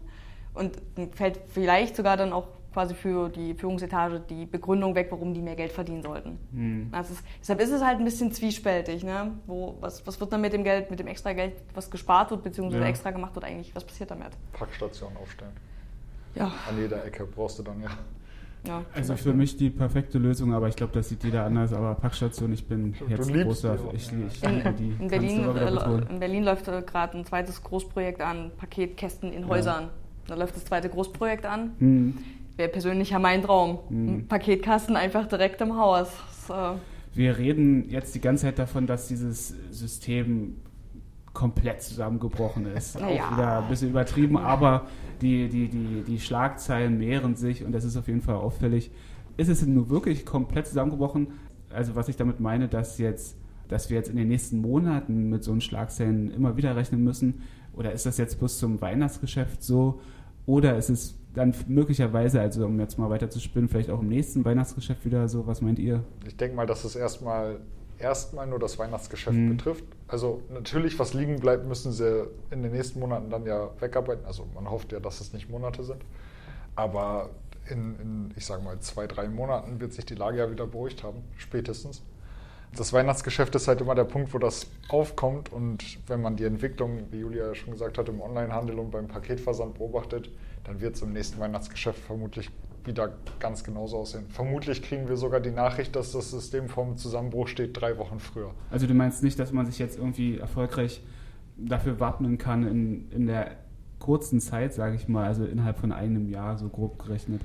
und 0.54 0.76
fällt 1.14 1.38
vielleicht 1.48 1.94
sogar 1.94 2.16
dann 2.16 2.32
auch 2.32 2.48
quasi 2.72 2.94
für 2.94 3.28
die 3.28 3.54
Führungsetage 3.54 4.20
die 4.20 4.46
Begründung 4.46 4.94
weg, 4.94 5.08
warum 5.10 5.34
die 5.34 5.42
mehr 5.42 5.54
Geld 5.56 5.72
verdienen 5.72 6.02
sollten. 6.02 6.38
Hm. 6.52 6.88
Das 6.90 7.10
ist, 7.10 7.22
deshalb 7.40 7.60
ist 7.60 7.70
es 7.70 7.82
halt 7.84 7.98
ein 7.98 8.04
bisschen 8.04 8.32
zwiespältig. 8.32 9.04
Ne? 9.04 9.32
Wo, 9.46 9.76
was, 9.80 10.04
was 10.06 10.18
wird 10.18 10.32
dann 10.32 10.40
mit 10.40 10.52
dem 10.52 10.64
Geld, 10.64 10.90
mit 10.90 10.98
dem 10.98 11.06
extra 11.06 11.32
Geld, 11.34 11.52
was 11.74 11.90
gespart 11.90 12.30
wird, 12.30 12.42
beziehungsweise 12.42 12.82
Ja. 12.82 12.88
extra 12.88 13.10
gemacht 13.10 13.34
wird 13.34 13.44
eigentlich? 13.44 13.74
Was 13.76 13.84
passiert 13.84 14.10
damit? 14.10 14.30
Packstation 14.54 15.12
aufstellen. 15.22 15.52
Ja, 16.34 16.50
An 16.68 16.78
jeder 16.78 17.04
Ecke 17.04 17.24
brauchst 17.26 17.58
du 17.58 17.62
dann 17.62 17.80
ja. 17.82 17.90
Ja. 18.66 18.84
Also 18.94 19.16
für 19.16 19.32
mich 19.32 19.56
die 19.56 19.70
perfekte 19.70 20.18
Lösung, 20.18 20.54
aber 20.54 20.68
ich 20.68 20.76
glaube, 20.76 20.92
das 20.92 21.08
sieht 21.08 21.24
jeder 21.24 21.44
anders. 21.44 21.72
Aber 21.72 21.94
Packstation, 21.94 22.52
ich 22.52 22.66
bin 22.66 22.94
Du 22.98 23.06
jetzt 23.06 23.30
liebst 23.30 23.46
großer, 23.46 23.78
ich, 23.94 24.10
ja. 24.10 24.18
ich 24.28 24.42
In, 24.42 24.76
die. 24.76 24.96
in, 25.02 25.08
Berlin, 25.08 25.44
äh, 25.56 26.12
in 26.12 26.20
Berlin 26.20 26.44
läuft 26.44 26.66
gerade 26.66 27.18
ein 27.18 27.24
zweites 27.24 27.62
Großprojekt 27.62 28.20
an, 28.20 28.50
Paketkästen 28.56 29.32
in 29.32 29.48
Häusern. 29.48 29.88
Da 30.26 30.34
läuft 30.34 30.56
das 30.56 30.64
zweite 30.64 30.88
Großprojekt 30.88 31.46
an. 31.46 31.72
Hm. 31.78 32.18
Wäre 32.56 32.68
persönlich 32.68 33.10
ja 33.10 33.18
mein 33.18 33.42
Traum. 33.42 33.78
Mhm. 33.88 34.08
Ein 34.08 34.28
Paketkasten 34.28 34.96
einfach 34.96 35.26
direkt 35.26 35.60
im 35.60 35.76
Haus. 35.76 36.08
Äh, 36.48 36.74
Wir 37.14 37.38
reden 37.38 37.88
jetzt 37.88 38.14
die 38.14 38.20
ganze 38.20 38.44
Zeit 38.44 38.58
davon, 38.58 38.86
dass 38.86 39.08
dieses 39.08 39.54
System 39.70 40.56
komplett 41.32 41.82
zusammengebrochen 41.82 42.66
ist. 42.66 42.96
Na 42.98 43.06
Auch 43.06 43.16
ja. 43.16 43.32
wieder 43.32 43.62
ein 43.62 43.68
bisschen 43.68 43.90
übertrieben, 43.90 44.36
aber 44.36 44.86
die, 45.20 45.48
die, 45.48 45.68
die, 45.68 46.02
die 46.06 46.20
Schlagzeilen 46.20 46.98
mehren 46.98 47.36
sich 47.36 47.64
und 47.64 47.72
das 47.72 47.84
ist 47.84 47.96
auf 47.96 48.06
jeden 48.08 48.20
Fall 48.20 48.36
auffällig. 48.36 48.90
Ist 49.36 49.48
es 49.48 49.60
denn 49.60 49.74
nur 49.74 49.88
wirklich 49.88 50.26
komplett 50.26 50.66
zusammengebrochen? 50.66 51.28
Also 51.70 51.94
was 51.94 52.08
ich 52.08 52.16
damit 52.16 52.40
meine, 52.40 52.68
dass 52.68 52.98
jetzt, 52.98 53.36
dass 53.68 53.88
wir 53.88 53.96
jetzt 53.96 54.10
in 54.10 54.16
den 54.16 54.28
nächsten 54.28 54.60
Monaten 54.60 55.30
mit 55.30 55.42
so 55.42 55.52
einen 55.52 55.62
Schlagzeilen 55.62 56.30
immer 56.30 56.56
wieder 56.56 56.76
rechnen 56.76 57.02
müssen? 57.02 57.42
Oder 57.72 57.92
ist 57.92 58.04
das 58.04 58.18
jetzt 58.18 58.38
bis 58.38 58.58
zum 58.58 58.80
Weihnachtsgeschäft 58.82 59.62
so? 59.62 60.00
Oder 60.44 60.76
ist 60.76 60.90
es 60.90 61.18
dann 61.34 61.54
möglicherweise, 61.66 62.40
also 62.40 62.66
um 62.66 62.78
jetzt 62.78 62.98
mal 62.98 63.08
weiter 63.08 63.30
zu 63.30 63.40
spinnen, 63.40 63.68
vielleicht 63.68 63.88
auch 63.88 64.02
im 64.02 64.08
nächsten 64.08 64.44
Weihnachtsgeschäft 64.44 65.06
wieder 65.06 65.28
so? 65.28 65.46
Was 65.46 65.62
meint 65.62 65.78
ihr? 65.78 66.04
Ich 66.26 66.36
denke 66.36 66.56
mal, 66.56 66.66
dass 66.66 66.84
es 66.84 66.94
erstmal 66.94 67.60
erstmal 67.98 68.46
nur 68.46 68.58
das 68.58 68.78
Weihnachtsgeschäft 68.78 69.36
Mhm. 69.36 69.56
betrifft. 69.56 69.84
Also 70.08 70.42
natürlich, 70.50 70.98
was 70.98 71.14
liegen 71.14 71.40
bleibt, 71.40 71.66
müssen 71.66 71.92
sie 71.92 72.26
in 72.50 72.62
den 72.62 72.72
nächsten 72.72 73.00
Monaten 73.00 73.30
dann 73.30 73.46
ja 73.46 73.70
wegarbeiten. 73.80 74.24
Also 74.26 74.46
man 74.54 74.70
hofft 74.70 74.92
ja, 74.92 75.00
dass 75.00 75.20
es 75.20 75.32
nicht 75.32 75.48
Monate 75.48 75.84
sind. 75.84 76.02
Aber 76.74 77.30
in, 77.68 77.94
in, 78.00 78.32
ich 78.36 78.44
sage 78.46 78.62
mal, 78.62 78.78
zwei, 78.80 79.06
drei 79.06 79.28
Monaten 79.28 79.80
wird 79.80 79.92
sich 79.92 80.04
die 80.04 80.14
Lage 80.14 80.38
ja 80.38 80.50
wieder 80.50 80.66
beruhigt 80.66 81.02
haben, 81.02 81.22
spätestens. 81.36 82.02
Das 82.74 82.92
Weihnachtsgeschäft 82.92 83.54
ist 83.54 83.68
halt 83.68 83.80
immer 83.82 83.94
der 83.94 84.04
Punkt, 84.04 84.32
wo 84.32 84.38
das 84.38 84.66
aufkommt. 84.88 85.52
Und 85.52 85.98
wenn 86.08 86.22
man 86.22 86.36
die 86.36 86.44
Entwicklung, 86.44 87.00
wie 87.10 87.18
Julia 87.20 87.54
schon 87.54 87.72
gesagt 87.72 87.98
hat, 87.98 88.08
im 88.08 88.20
Onlinehandel 88.20 88.78
und 88.78 88.90
beim 88.90 89.08
Paketversand 89.08 89.74
beobachtet, 89.78 90.30
dann 90.64 90.80
wird 90.80 90.94
es 90.96 91.02
im 91.02 91.12
nächsten 91.12 91.38
Weihnachtsgeschäft 91.38 91.98
vermutlich 92.00 92.50
wieder 92.84 93.12
ganz 93.38 93.64
genauso 93.64 93.98
aussehen. 93.98 94.26
Vermutlich 94.28 94.82
kriegen 94.82 95.08
wir 95.08 95.16
sogar 95.16 95.40
die 95.40 95.50
Nachricht, 95.50 95.94
dass 95.96 96.12
das 96.12 96.30
System 96.30 96.68
vorm 96.68 96.96
Zusammenbruch 96.96 97.48
steht, 97.48 97.80
drei 97.80 97.98
Wochen 97.98 98.18
früher. 98.18 98.52
Also 98.70 98.86
du 98.86 98.94
meinst 98.94 99.22
nicht, 99.22 99.38
dass 99.38 99.52
man 99.52 99.66
sich 99.66 99.78
jetzt 99.78 99.98
irgendwie 99.98 100.38
erfolgreich 100.38 101.02
dafür 101.56 102.00
wappnen 102.00 102.38
kann 102.38 102.66
in, 102.66 103.10
in 103.10 103.26
der 103.26 103.56
kurzen 103.98 104.40
Zeit, 104.40 104.74
sage 104.74 104.96
ich 104.96 105.08
mal, 105.08 105.26
also 105.26 105.44
innerhalb 105.44 105.78
von 105.78 105.92
einem 105.92 106.28
Jahr 106.28 106.58
so 106.58 106.68
grob 106.68 106.98
gerechnet? 106.98 107.40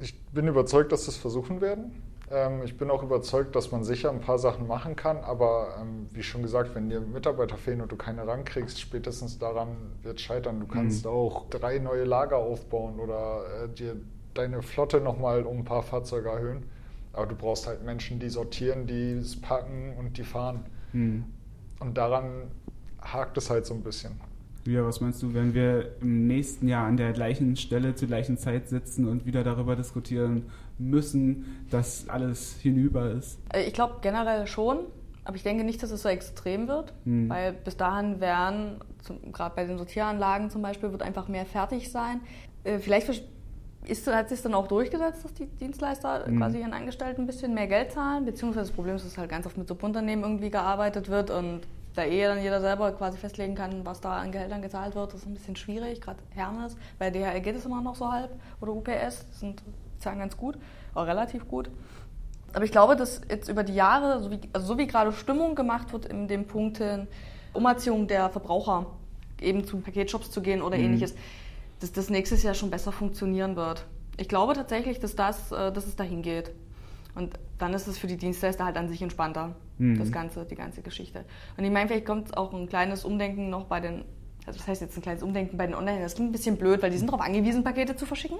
Ich 0.00 0.20
bin 0.26 0.48
überzeugt, 0.48 0.90
dass 0.92 1.06
es 1.06 1.16
versuchen 1.16 1.60
werden. 1.60 2.02
Ähm, 2.30 2.62
ich 2.64 2.76
bin 2.76 2.90
auch 2.90 3.02
überzeugt, 3.02 3.54
dass 3.54 3.70
man 3.70 3.84
sicher 3.84 4.10
ein 4.10 4.20
paar 4.20 4.38
Sachen 4.38 4.66
machen 4.66 4.96
kann, 4.96 5.18
aber 5.18 5.76
ähm, 5.80 6.08
wie 6.12 6.24
schon 6.24 6.42
gesagt, 6.42 6.74
wenn 6.74 6.90
dir 6.90 7.00
Mitarbeiter 7.00 7.56
fehlen 7.56 7.80
und 7.80 7.92
du 7.92 7.96
keine 7.96 8.26
rankriegst, 8.26 8.80
spätestens 8.80 9.38
daran 9.38 9.76
wird 10.02 10.18
es 10.18 10.22
scheitern. 10.22 10.58
Du 10.58 10.66
kannst 10.66 11.04
mhm. 11.04 11.10
auch 11.12 11.48
drei 11.48 11.78
neue 11.78 12.04
Lager 12.04 12.38
aufbauen 12.38 12.98
oder 12.98 13.44
äh, 13.64 13.68
dir 13.68 13.96
deine 14.38 14.62
Flotte 14.62 15.00
nochmal 15.00 15.42
um 15.44 15.58
ein 15.58 15.64
paar 15.64 15.82
Fahrzeuge 15.82 16.28
erhöhen. 16.28 16.64
Aber 17.12 17.26
du 17.26 17.34
brauchst 17.34 17.66
halt 17.66 17.82
Menschen, 17.84 18.18
die 18.18 18.28
sortieren, 18.28 18.86
die 18.86 19.12
es 19.12 19.40
packen 19.40 19.94
und 19.98 20.18
die 20.18 20.24
fahren. 20.24 20.66
Mhm. 20.92 21.24
Und 21.80 21.96
daran 21.96 22.48
hakt 23.00 23.36
es 23.38 23.50
halt 23.50 23.66
so 23.66 23.74
ein 23.74 23.82
bisschen. 23.82 24.12
Ja, 24.66 24.84
was 24.84 25.00
meinst 25.00 25.22
du, 25.22 25.32
wenn 25.32 25.54
wir 25.54 25.92
im 26.00 26.26
nächsten 26.26 26.66
Jahr 26.66 26.86
an 26.86 26.96
der 26.96 27.12
gleichen 27.12 27.56
Stelle 27.56 27.94
zur 27.94 28.08
gleichen 28.08 28.36
Zeit 28.36 28.68
sitzen 28.68 29.06
und 29.06 29.24
wieder 29.24 29.44
darüber 29.44 29.76
diskutieren 29.76 30.50
müssen, 30.78 31.66
dass 31.70 32.08
alles 32.08 32.56
hinüber 32.60 33.12
ist? 33.12 33.38
Äh, 33.52 33.62
ich 33.64 33.72
glaube 33.72 33.96
generell 34.02 34.46
schon, 34.46 34.80
aber 35.24 35.36
ich 35.36 35.44
denke 35.44 35.64
nicht, 35.64 35.82
dass 35.82 35.90
es 35.90 36.02
so 36.02 36.08
extrem 36.08 36.66
wird, 36.68 36.92
hm. 37.04 37.28
weil 37.28 37.52
bis 37.52 37.76
dahin 37.76 38.20
werden, 38.20 38.80
gerade 39.32 39.54
bei 39.54 39.64
den 39.64 39.78
Sortieranlagen 39.78 40.50
zum 40.50 40.62
Beispiel, 40.62 40.90
wird 40.90 41.02
einfach 41.02 41.28
mehr 41.28 41.46
fertig 41.46 41.90
sein. 41.90 42.20
Äh, 42.64 42.78
vielleicht 42.78 43.06
ist, 43.88 44.06
hat 44.06 44.28
sich 44.28 44.42
dann 44.42 44.54
auch 44.54 44.66
durchgesetzt, 44.66 45.24
dass 45.24 45.34
die 45.34 45.46
Dienstleister 45.46 46.28
mhm. 46.28 46.38
quasi 46.38 46.58
ihren 46.58 46.72
Angestellten 46.72 47.22
ein 47.22 47.26
bisschen 47.26 47.54
mehr 47.54 47.66
Geld 47.66 47.92
zahlen, 47.92 48.24
beziehungsweise 48.24 48.66
das 48.66 48.74
Problem 48.74 48.96
ist, 48.96 49.06
dass 49.06 49.18
halt 49.18 49.30
ganz 49.30 49.46
oft 49.46 49.56
mit 49.56 49.68
Subunternehmen 49.68 50.24
irgendwie 50.24 50.50
gearbeitet 50.50 51.08
wird 51.08 51.30
und 51.30 51.60
da 51.94 52.04
eh 52.04 52.24
dann 52.24 52.42
jeder 52.42 52.60
selber 52.60 52.92
quasi 52.92 53.16
festlegen 53.16 53.54
kann, 53.54 53.84
was 53.84 54.00
da 54.00 54.18
an 54.18 54.30
Gehältern 54.30 54.60
gezahlt 54.60 54.94
wird, 54.94 55.12
das 55.12 55.20
ist 55.20 55.26
ein 55.26 55.34
bisschen 55.34 55.56
schwierig, 55.56 56.00
gerade 56.00 56.18
Hermes. 56.30 56.76
Bei 56.98 57.10
DHL 57.10 57.40
geht 57.40 57.56
es 57.56 57.64
immer 57.64 57.80
noch 57.80 57.96
so 57.96 58.10
halb 58.10 58.30
oder 58.60 58.72
UPS, 58.72 59.26
das 59.30 59.40
sind 59.40 59.62
zahlen 59.98 60.18
ganz 60.18 60.36
gut, 60.36 60.56
auch 60.94 61.06
relativ 61.06 61.48
gut. 61.48 61.70
Aber 62.52 62.64
ich 62.64 62.70
glaube, 62.70 62.96
dass 62.96 63.22
jetzt 63.28 63.48
über 63.48 63.64
die 63.64 63.74
Jahre, 63.74 64.22
so 64.22 64.30
wie, 64.30 64.40
also 64.52 64.66
so 64.66 64.78
wie 64.78 64.86
gerade 64.86 65.12
Stimmung 65.12 65.54
gemacht 65.54 65.92
wird 65.92 66.06
in 66.06 66.28
den 66.28 66.46
Punkten 66.46 67.08
Umerziehung 67.52 68.06
der 68.06 68.28
Verbraucher, 68.28 68.86
eben 69.40 69.66
zu 69.66 69.78
Paketshops 69.78 70.30
zu 70.30 70.40
gehen 70.40 70.62
oder 70.62 70.76
mhm. 70.76 70.84
ähnliches, 70.84 71.14
dass 71.80 71.92
das 71.92 72.10
nächstes 72.10 72.42
Jahr 72.42 72.54
schon 72.54 72.70
besser 72.70 72.92
funktionieren 72.92 73.56
wird. 73.56 73.86
Ich 74.16 74.28
glaube 74.28 74.54
tatsächlich, 74.54 74.98
dass, 74.98 75.14
das, 75.14 75.52
äh, 75.52 75.72
dass 75.72 75.86
es 75.86 75.96
dahin 75.96 76.22
geht. 76.22 76.52
Und 77.14 77.38
dann 77.58 77.72
ist 77.72 77.86
es 77.86 77.98
für 77.98 78.06
die 78.06 78.16
Dienstleister 78.16 78.64
halt 78.64 78.76
an 78.76 78.88
sich 78.88 79.00
entspannter, 79.00 79.56
mhm. 79.78 79.98
das 79.98 80.12
Ganze, 80.12 80.44
die 80.44 80.54
ganze 80.54 80.82
Geschichte. 80.82 81.24
Und 81.56 81.64
ich 81.64 81.70
meine, 81.70 81.88
vielleicht 81.88 82.06
kommt 82.06 82.36
auch 82.36 82.52
ein 82.52 82.68
kleines 82.68 83.04
Umdenken 83.04 83.48
noch 83.48 83.64
bei 83.64 83.80
den, 83.80 84.04
also 84.46 84.58
das 84.58 84.68
heißt 84.68 84.82
jetzt 84.82 84.96
ein 84.96 85.02
kleines 85.02 85.22
Umdenken 85.22 85.56
bei 85.56 85.66
den 85.66 85.74
Online, 85.74 86.02
das 86.02 86.14
klingt 86.14 86.30
ein 86.30 86.32
bisschen 86.32 86.58
blöd, 86.58 86.82
weil 86.82 86.90
die 86.90 86.98
sind 86.98 87.08
darauf 87.08 87.22
angewiesen, 87.22 87.64
Pakete 87.64 87.96
zu 87.96 88.04
verschicken. 88.04 88.38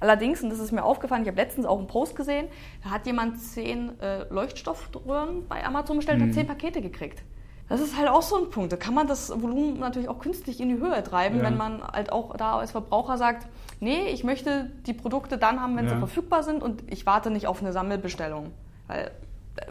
Allerdings, 0.00 0.42
und 0.42 0.50
das 0.50 0.58
ist 0.58 0.72
mir 0.72 0.84
aufgefallen, 0.84 1.22
ich 1.22 1.28
habe 1.28 1.40
letztens 1.40 1.66
auch 1.66 1.78
einen 1.78 1.86
Post 1.86 2.16
gesehen, 2.16 2.48
da 2.82 2.90
hat 2.90 3.06
jemand 3.06 3.40
zehn 3.40 3.98
äh, 4.00 4.24
Leuchtstoffröhren 4.30 5.46
bei 5.48 5.64
Amazon 5.64 5.96
bestellt 5.96 6.20
und 6.20 6.26
mhm. 6.26 6.30
hat 6.30 6.34
zehn 6.34 6.46
Pakete 6.46 6.80
gekriegt. 6.80 7.22
Das 7.68 7.80
ist 7.80 7.96
halt 7.96 8.08
auch 8.08 8.22
so 8.22 8.36
ein 8.36 8.50
Punkt. 8.50 8.72
Da 8.72 8.76
kann 8.76 8.94
man 8.94 9.08
das 9.08 9.30
Volumen 9.30 9.80
natürlich 9.80 10.08
auch 10.08 10.20
künstlich 10.20 10.60
in 10.60 10.68
die 10.68 10.76
Höhe 10.76 11.02
treiben, 11.02 11.38
ja. 11.38 11.44
wenn 11.44 11.56
man 11.56 11.82
halt 11.82 12.12
auch 12.12 12.36
da 12.36 12.58
als 12.58 12.70
Verbraucher 12.70 13.18
sagt, 13.18 13.48
nee, 13.80 14.08
ich 14.08 14.22
möchte 14.22 14.70
die 14.86 14.92
Produkte 14.92 15.36
dann 15.36 15.60
haben, 15.60 15.76
wenn 15.76 15.86
ja. 15.86 15.94
sie 15.94 15.98
verfügbar 15.98 16.42
sind 16.42 16.62
und 16.62 16.84
ich 16.90 17.06
warte 17.06 17.30
nicht 17.30 17.48
auf 17.48 17.60
eine 17.60 17.72
Sammelbestellung. 17.72 18.52
Weil, 18.86 19.10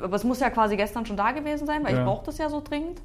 aber 0.01 0.15
es 0.15 0.25
muss 0.25 0.41
ja 0.41 0.49
quasi 0.49 0.75
gestern 0.75 1.05
schon 1.05 1.15
da 1.15 1.31
gewesen 1.31 1.65
sein, 1.65 1.85
weil 1.85 1.93
ja. 1.93 1.99
ich 1.99 2.05
brauche 2.05 2.25
das 2.25 2.37
ja 2.37 2.49
so 2.49 2.61
dringend. 2.61 3.01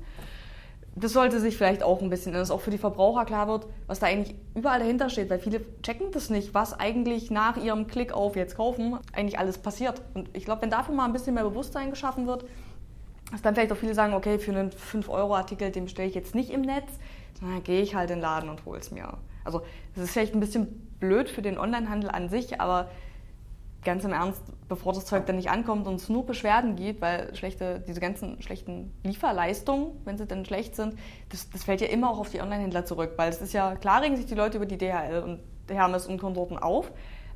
Das 0.97 1.13
sollte 1.13 1.39
sich 1.39 1.57
vielleicht 1.57 1.85
auch 1.85 2.03
ein 2.03 2.11
bisschen, 2.11 2.33
dass 2.33 2.51
auch 2.51 2.61
für 2.61 2.73
die 2.73 2.79
Verbraucher 2.79 3.25
klar 3.25 3.47
wird, 3.47 3.67
was 3.87 4.01
da 4.01 4.09
eigentlich 4.09 4.35
überall 4.57 4.81
dahinter 4.81 5.09
steht, 5.09 5.31
weil 5.31 5.39
viele 5.39 5.61
checken 5.83 6.11
das 6.11 6.31
nicht, 6.31 6.53
was 6.53 6.79
eigentlich 6.79 7.31
nach 7.31 7.57
ihrem 7.57 7.87
Klick 7.87 8.13
auf 8.13 8.35
jetzt 8.35 8.57
kaufen 8.57 8.99
eigentlich 9.13 9.39
alles 9.39 9.59
passiert. 9.59 10.03
Und 10.15 10.29
ich 10.33 10.45
glaube, 10.45 10.63
wenn 10.63 10.71
dafür 10.71 10.95
mal 10.95 11.05
ein 11.05 11.13
bisschen 11.13 11.35
mehr 11.35 11.45
Bewusstsein 11.45 11.91
geschaffen 11.91 12.27
wird, 12.27 12.45
dass 13.31 13.43
dann 13.43 13.55
vielleicht 13.55 13.73
auch 13.73 13.77
viele 13.77 13.95
sagen, 13.95 14.15
okay, 14.15 14.39
für 14.39 14.53
einen 14.53 14.71
5-Euro-Artikel, 14.71 15.71
den 15.71 15.85
bestelle 15.85 16.09
ich 16.09 16.15
jetzt 16.15 16.35
nicht 16.35 16.51
im 16.51 16.63
Netz, 16.63 16.89
sondern 17.39 17.63
gehe 17.63 17.81
ich 17.81 17.95
halt 17.95 18.11
in 18.11 18.17
den 18.17 18.23
Laden 18.23 18.51
und 18.51 18.65
hole 18.65 18.79
es 18.79 18.91
mir. 18.91 19.19
Also 19.45 19.63
das 19.95 20.05
ist 20.05 20.11
vielleicht 20.13 20.35
ein 20.35 20.41
bisschen 20.41 20.91
blöd 20.99 21.29
für 21.29 21.43
den 21.43 21.59
Onlinehandel 21.59 22.11
an 22.11 22.29
sich, 22.29 22.61
aber 22.61 22.91
ganz 23.83 24.05
im 24.05 24.13
Ernst, 24.13 24.43
bevor 24.69 24.93
das 24.93 25.07
Zeug 25.07 25.27
dann 25.27 25.37
nicht 25.37 25.51
ankommt 25.51 25.87
und 25.87 25.95
es 25.95 26.09
nur 26.09 26.27
Beschwerden 26.27 26.77
gibt, 26.77 27.01
weil 27.01 27.35
schlechte, 27.35 27.83
diese 27.87 28.01
ganzen 28.01 28.43
schlechten 28.43 28.93
Lieferleistungen, 29.05 29.93
wenn 30.05 30.19
sie 30.19 30.27
dann 30.27 30.45
schlecht 30.45 30.77
sind, 30.77 30.99
das, 31.31 31.49
das 31.51 31.65
fällt 31.65 31.81
ja 31.81 31.87
immer 31.87 32.11
auch 32.11 32.19
auf 32.19 32.31
die 32.31 32.41
Onlinehändler 32.41 32.85
zurück, 32.85 33.13
weil 33.17 33.31
es 33.31 33.41
ist 33.41 33.55
ja, 33.55 33.77
klar 33.77 34.03
regen 34.03 34.17
sich 34.17 34.27
die 34.27 34.35
Leute 34.35 34.59
über 34.59 34.67
die 34.67 34.77
DHL 34.77 35.23
und 35.23 35.41
Hermes 35.75 36.07
und 36.07 36.19
Konsorten 36.19 36.59
auf, 36.59 36.91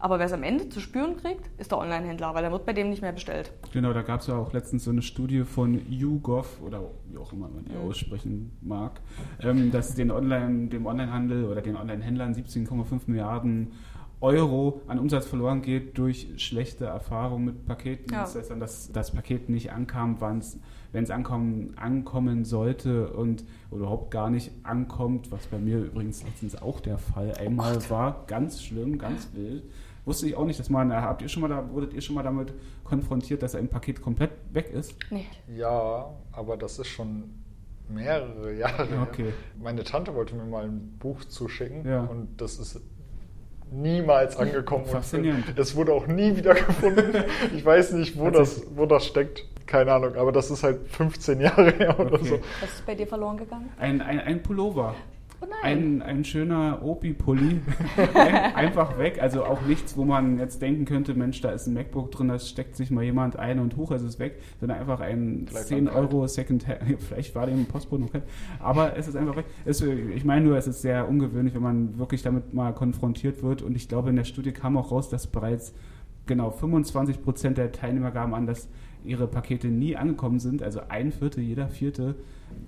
aber 0.05 0.19
wer 0.19 0.27
es 0.27 0.35
am 0.35 0.43
Ende 0.43 0.69
zu 0.69 0.81
spüren 0.81 1.17
kriegt, 1.17 1.49
ist 1.59 1.71
der 1.71 1.79
Onlinehändler, 1.79 2.35
weil 2.35 2.43
der 2.43 2.53
wird 2.53 2.67
bei 2.67 2.75
dem 2.75 2.91
nicht 2.91 3.01
mehr 3.01 3.13
bestellt. 3.13 3.51
Genau, 3.73 3.95
da 3.95 4.03
gab 4.03 4.21
es 4.21 4.27
ja 4.27 4.37
auch 4.37 4.53
letztens 4.53 4.85
so 4.85 4.91
eine 4.91 5.01
Studie 5.01 5.45
von 5.45 5.81
YouGov 5.91 6.61
oder 6.61 6.83
wie 7.07 7.17
auch 7.17 7.33
immer 7.33 7.49
man 7.49 7.65
die 7.65 7.73
mhm. 7.73 7.89
aussprechen 7.89 8.55
mag, 8.61 9.01
ähm, 9.41 9.71
dass 9.71 9.95
den 9.95 10.11
Online, 10.11 10.69
dem 10.69 10.85
Onlinehandel 10.85 11.47
oder 11.47 11.63
den 11.63 11.75
Onlinehändlern 11.75 12.35
17,5 12.35 13.01
Milliarden 13.07 13.73
Euro 14.21 14.83
an 14.89 14.99
Umsatz 14.99 15.25
verloren 15.25 15.63
geht 15.63 15.97
durch 15.97 16.29
schlechte 16.37 16.85
Erfahrungen 16.85 17.47
mit 17.47 17.65
Paketen. 17.65 18.13
Ja. 18.13 18.21
Das 18.25 18.35
heißt 18.35 18.51
dann, 18.51 18.61
dass 18.61 18.93
das 18.93 19.11
Paket 19.11 19.49
nicht 19.49 19.73
ankam, 19.73 20.21
wenn 20.21 21.03
es 21.03 21.11
ankommen, 21.11 21.73
ankommen 21.79 22.45
sollte 22.45 23.09
und 23.09 23.43
überhaupt 23.71 24.11
gar 24.11 24.29
nicht 24.29 24.51
ankommt, 24.65 25.33
was 25.33 25.47
bei 25.47 25.59
mir 25.59 25.79
übrigens 25.79 26.23
letztens 26.25 26.61
auch 26.61 26.81
der 26.81 26.99
Fall 26.99 27.33
einmal 27.39 27.79
oh 27.79 27.91
war. 27.91 28.25
Ganz 28.27 28.63
schlimm, 28.63 28.99
ganz 28.99 29.31
wild. 29.33 29.63
Wusste 30.05 30.27
ich 30.27 30.37
auch 30.37 30.45
nicht, 30.45 30.61
dass 30.61 30.69
man, 30.69 30.93
habt 30.93 31.23
ihr 31.23 31.29
schon 31.29 31.43
mal 31.43 31.49
da, 31.49 31.71
wurdet 31.71 31.95
ihr 31.95 32.03
schon 32.03 32.15
mal 32.15 32.23
damit 32.23 32.53
konfrontiert, 32.85 33.43
dass 33.43 33.55
ein 33.55 33.69
Paket 33.69 34.03
komplett 34.03 34.33
weg 34.53 34.71
ist? 34.71 34.95
Nee. 35.11 35.27
Ja, 35.57 36.11
aber 36.33 36.57
das 36.57 36.79
ist 36.79 36.89
schon 36.89 37.31
mehrere 37.89 38.53
Jahre. 38.55 38.87
Okay. 39.03 39.33
Meine 39.63 39.85
Tante 39.85 40.15
wollte 40.15 40.35
mir 40.35 40.45
mal 40.45 40.65
ein 40.65 40.97
Buch 40.99 41.25
zuschicken 41.25 41.87
ja. 41.87 42.03
und 42.03 42.41
das 42.41 42.59
ist 42.59 42.81
niemals 43.71 44.37
angekommen. 44.37 44.87
Faszinierend. 44.87 45.59
Es 45.59 45.75
wurde 45.75 45.93
auch 45.93 46.07
nie 46.07 46.37
wieder 46.37 46.55
gefunden. 46.55 47.25
Ich 47.55 47.65
weiß 47.65 47.93
nicht, 47.93 48.19
wo, 48.19 48.31
das, 48.31 48.65
wo 48.75 48.87
das 48.87 49.07
steckt. 49.07 49.45
Keine 49.67 49.93
Ahnung, 49.93 50.15
aber 50.17 50.31
das 50.31 50.51
ist 50.51 50.63
halt 50.63 50.87
15 50.89 51.41
Jahre 51.41 51.71
her 51.71 51.99
oder 51.99 52.15
okay. 52.15 52.29
so. 52.29 52.39
Was 52.61 52.75
ist 52.75 52.87
bei 52.87 52.95
dir 52.95 53.07
verloren 53.07 53.39
gegangen? 53.39 53.71
Ein, 53.79 54.03
ein, 54.03 54.21
ein 54.21 54.43
Pullover. 54.43 54.95
Oh 55.41 55.47
ein, 55.63 56.03
ein 56.03 56.25
schöner 56.25 56.81
Opi-Pulli. 56.83 57.61
Einfach 58.55 58.99
weg. 58.99 59.19
Also 59.21 59.45
auch 59.45 59.63
nichts, 59.63 59.97
wo 59.97 60.05
man 60.05 60.39
jetzt 60.39 60.63
denken 60.63 60.85
könnte, 60.85 61.15
Mensch, 61.15 61.41
da 61.41 61.51
ist 61.51 61.67
ein 61.67 61.75
MacBook 61.75 62.11
drin, 62.11 62.29
da 62.29 62.39
steckt 62.39 62.77
sich 62.77 62.91
mal 62.91 63.03
jemand 63.03 63.37
ein 63.37 63.59
und 63.59 63.77
hoch, 63.77 63.91
es 63.91 64.03
ist 64.03 64.19
weg. 64.19 64.41
Sondern 64.61 64.79
einfach 64.79 65.01
ein 65.01 65.47
vielleicht 65.49 65.69
10 65.69 65.89
Euro 65.89 66.27
Second-Hand. 66.27 66.81
Vielleicht 67.01 67.35
war 67.35 67.47
dem 67.47 67.67
Postbote 67.67 68.03
noch 68.03 68.13
kein. 68.13 68.23
Aber 68.61 68.97
es 68.97 69.09
ist 69.09 69.17
einfach 69.17 69.37
weg. 69.37 69.47
Es, 69.65 69.81
ich 69.81 70.25
meine 70.25 70.47
nur, 70.47 70.57
es 70.57 70.67
ist 70.67 70.83
sehr 70.83 71.09
ungewöhnlich, 71.09 71.55
wenn 71.55 71.63
man 71.63 71.99
wirklich 71.99 72.23
damit 72.23 72.55
mal 72.55 72.73
konfrontiert 72.73 73.43
wird. 73.43 73.63
Und 73.63 73.77
ich 73.77 73.89
glaube, 73.89 74.11
in 74.11 74.17
der 74.17 74.25
Studie 74.25 74.53
kam 74.53 74.77
auch 74.77 74.91
raus, 74.91 75.09
dass 75.09 75.27
bereits 75.27 75.75
genau 76.27 76.51
25 76.51 77.23
Prozent 77.23 77.59
der 77.59 77.73
Teilnehmer 77.73 78.11
gaben 78.11 78.35
an, 78.35 78.47
dass 78.47 78.69
ihre 79.05 79.27
Pakete 79.27 79.69
nie 79.69 79.97
angekommen 79.97 80.41
sind. 80.41 80.63
Also 80.63 80.81
ein 80.89 81.13
Viertel, 81.13 81.43
jeder 81.43 81.69
Vierte 81.69 82.15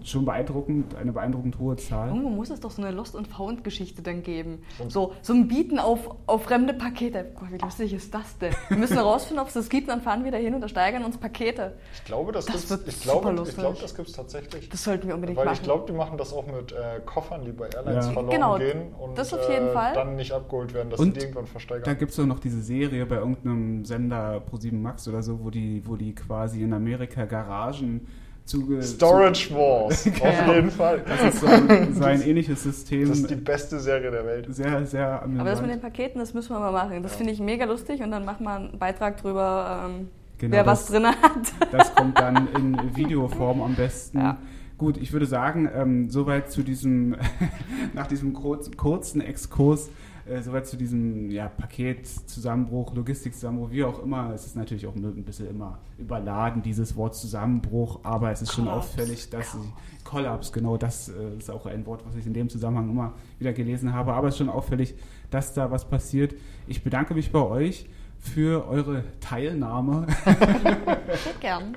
schon 0.05 0.25
beeindruckend, 0.25 0.95
eine 0.95 1.13
beeindruckend 1.13 1.59
hohe 1.59 1.77
Zahl. 1.77 2.09
Irgendwo 2.09 2.29
muss 2.29 2.51
es 2.51 2.61
doch 2.61 2.71
so 2.71 2.83
eine 2.83 2.91
Lost 2.91 3.17
and 3.17 3.27
Found 3.29 3.65
Geschichte 3.65 4.03
dann 4.03 4.23
geben. 4.23 4.63
So, 4.89 5.13
so 5.23 5.33
ein 5.33 5.49
Bieten 5.49 5.79
auf, 5.79 6.17
auf 6.27 6.45
fremde 6.45 6.75
Pakete. 6.75 7.25
Boah, 7.35 7.49
wie 7.51 7.59
lustig 7.59 7.93
ist 7.93 8.15
das 8.15 8.39
denn? 8.39 8.55
Wir 8.69 8.77
müssen 8.77 8.95
herausfinden, 8.97 9.41
ob 9.41 9.49
es 9.49 9.55
das 9.55 9.69
gibt, 9.69 9.89
dann 9.89 10.01
fahren 10.01 10.25
wir 10.25 10.31
da 10.31 10.39
hin 10.39 10.55
und 10.55 10.63
ersteigern 10.63 11.05
uns 11.05 11.19
Pakete. 11.19 11.77
Ich 11.95 12.05
glaube, 12.05 12.33
das, 12.33 12.47
das 12.47 12.71
wird 12.71 12.87
ich 12.87 13.01
glaube, 13.01 13.31
lustig. 13.31 13.57
ich 13.57 13.61
glaube, 13.63 13.79
das 13.81 13.95
gibt 13.95 14.09
es 14.09 14.15
tatsächlich. 14.15 14.69
Das 14.69 14.85
sollten 14.85 15.09
wir 15.09 15.15
unbedingt 15.15 15.39
Weil 15.39 15.47
machen. 15.47 15.57
ich 15.57 15.63
glaube, 15.63 15.85
die 15.87 15.97
machen 15.97 16.19
das 16.19 16.33
auch 16.33 16.47
mit 16.47 16.73
äh, 16.73 17.01
Koffern, 17.05 17.45
die 17.45 17.53
bei 17.53 17.69
Airlines 17.69 18.07
ja. 18.07 18.13
verloren 18.13 18.35
genau, 18.35 18.59
gehen 18.59 18.93
und 18.99 19.19
das 19.19 19.33
auf 19.35 19.49
jeden 19.49 19.69
äh, 19.69 19.73
Fall. 19.73 19.95
dann 19.95 20.17
nicht 20.17 20.33
abgeholt 20.33 20.73
werden, 20.75 20.91
dass 20.91 21.01
und 21.01 21.07
sie 21.07 21.13
die 21.13 21.21
irgendwann 21.21 21.47
versteigern. 21.47 21.85
Da 21.85 21.95
gibt 21.95 22.11
es 22.11 22.17
doch 22.17 22.27
noch 22.27 22.39
diese 22.39 22.63
Serie 22.63 23.07
bei 23.07 23.17
irgendeinem 23.17 23.85
Sender 23.85 24.43
Pro7 24.51 24.75
Max 24.75 25.09
oder 25.09 25.23
so, 25.23 25.45
wo 25.45 25.51
die, 25.51 25.83
wo 25.87 25.97
die 25.97 26.15
quasi 26.15 26.63
in 26.63 26.73
Amerika 26.73 27.25
Garagen 27.25 28.07
Zuge, 28.47 28.81
Storage 28.83 29.53
Wars, 29.55 30.07
auf 30.07 30.21
Ja. 30.23 30.55
jeden 30.55 30.71
Fall. 30.71 31.03
Das 31.07 31.35
ist 31.35 31.41
so 31.41 31.47
ein, 31.49 31.93
so 31.95 32.05
ein 32.05 32.23
ähnliches 32.23 32.63
System. 32.63 33.09
Das 33.09 33.19
ist 33.19 33.29
die 33.31 33.35
beste 33.35 33.79
Serie 33.81 34.11
der 34.11 34.25
Welt. 34.25 34.47
sehr, 34.55 34.87
sehr 34.87 35.09
Aber 35.23 35.27
das 35.27 35.31
mit 35.31 35.41
amüsant. 35.49 35.71
den 35.73 35.81
Paketen, 35.81 36.19
das 36.21 36.33
müssen 36.33 36.51
wir 36.55 36.61
mal 36.61 36.71
machen. 36.73 37.03
Das 37.03 37.13
Ja. 37.13 37.19
finde 37.19 37.33
ich 37.33 37.41
mega 37.41 37.65
lustig 37.65 38.01
und 38.03 38.11
dann 38.13 38.25
machen 38.25 38.45
wir 38.45 38.53
einen 38.55 38.79
Beitrag 38.79 39.17
drüber, 39.21 39.87
ähm, 39.89 40.09
Genau, 40.39 40.53
wer 40.53 40.65
das- 40.65 40.83
was 40.85 40.87
drin 40.93 41.07
hat. 41.07 41.73
Das 41.73 41.95
kommt 41.95 42.19
dann 42.21 42.49
in 42.55 42.97
Videoform 42.97 43.61
am 43.63 43.75
besten. 43.75 44.19
Ja. 44.19 44.37
Gut, 44.79 44.97
ich 44.99 45.13
würde 45.13 45.27
sagen, 45.27 45.69
ähm, 45.75 46.11
soweit 46.11 46.51
zu 46.53 46.63
diesem, 46.63 47.17
nach 47.95 48.07
diesem 48.07 48.33
kurz, 48.33 48.71
kurzen 48.77 49.21
Exkurs, 49.23 49.89
äh, 50.29 50.43
soweit 50.43 50.67
zu 50.67 50.77
diesem 50.77 51.31
ja, 51.31 51.49
Paketzusammenbruch, 51.49 52.95
Logistikzusammenbruch, 52.95 53.71
wie 53.71 53.85
auch 53.85 54.03
immer. 54.03 54.33
Es 54.35 54.47
ist 54.47 54.57
natürlich 54.57 54.87
auch 54.87 54.95
ein 54.95 55.25
bisschen 55.25 55.49
immer 55.49 55.79
überladen, 55.99 56.63
dieses 56.63 56.97
Wort 56.97 57.15
Zusammenbruch, 57.15 58.01
aber 58.03 58.31
es 58.33 58.43
ist 58.43 58.53
schon 58.53 58.65
Kollaps. 58.65 58.87
auffällig, 58.89 59.31
dass 59.31 59.53
sie, 59.53 59.59
Kollaps, 60.05 60.53
genau, 60.53 60.77
das 60.77 61.09
äh, 61.09 61.37
ist 61.39 61.51
auch 61.51 61.67
ein 61.67 61.87
Wort, 61.87 62.05
was 62.07 62.17
ich 62.17 62.27
in 62.27 62.35
dem 62.35 62.49
Zusammenhang 62.49 62.91
immer 62.91 63.15
wieder 63.39 63.53
gelesen 63.53 63.93
habe, 63.93 64.15
aber 64.15 64.29
es 64.29 64.35
ist 64.35 64.39
schon 64.39 64.49
auffällig, 64.49 64.95
dass 65.31 65.55
da 65.55 65.71
was 65.71 65.89
passiert. 65.89 66.35
Ich 66.67 66.83
bedanke 66.83 67.15
mich 67.15 67.33
bei 67.33 67.41
euch 67.41 67.87
für 68.27 68.69
eure 68.69 69.05
Teilnahme. 69.21 70.07
Gern. 71.41 71.77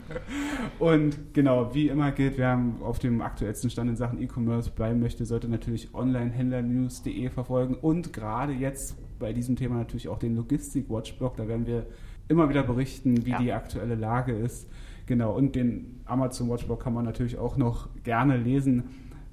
Und 0.80 1.34
genau, 1.34 1.74
wie 1.74 1.88
immer 1.88 2.12
gilt, 2.12 2.38
wer 2.38 2.60
auf 2.82 3.00
dem 3.00 3.22
aktuellsten 3.22 3.70
Stand 3.70 3.90
in 3.90 3.96
Sachen 3.96 4.22
E-Commerce 4.22 4.72
bleiben 4.72 5.00
möchte, 5.00 5.26
sollte 5.26 5.48
natürlich 5.48 5.94
onlinehändlernews.de 5.94 7.30
verfolgen 7.30 7.76
und 7.76 8.14
gerade 8.14 8.54
jetzt 8.54 8.98
bei 9.20 9.34
diesem 9.34 9.56
Thema 9.56 9.76
natürlich 9.76 10.08
auch 10.08 10.20
den 10.20 10.36
Logistik-Watchblog. 10.36 11.38
Da 11.38 11.48
werden 11.48 11.68
wir 11.68 11.86
immer 12.28 12.50
wieder 12.50 12.64
berichten, 12.64 13.26
wie 13.26 13.32
Ja. 13.32 13.38
die 13.40 13.52
aktuelle 13.54 13.96
Lage 13.96 14.34
ist. 14.34 14.70
Genau, 15.06 15.36
und 15.36 15.56
den 15.56 16.02
Amazon 16.06 16.50
Watchblog 16.50 16.84
kann 16.84 16.94
man 16.94 17.04
natürlich 17.06 17.38
auch 17.38 17.58
noch 17.58 17.90
gerne 18.04 18.38
lesen. 18.38 18.84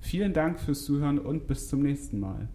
Vielen 0.01 0.33
Dank 0.33 0.59
fürs 0.59 0.85
Zuhören 0.85 1.19
und 1.19 1.47
bis 1.47 1.69
zum 1.69 1.83
nächsten 1.83 2.19
Mal. 2.19 2.49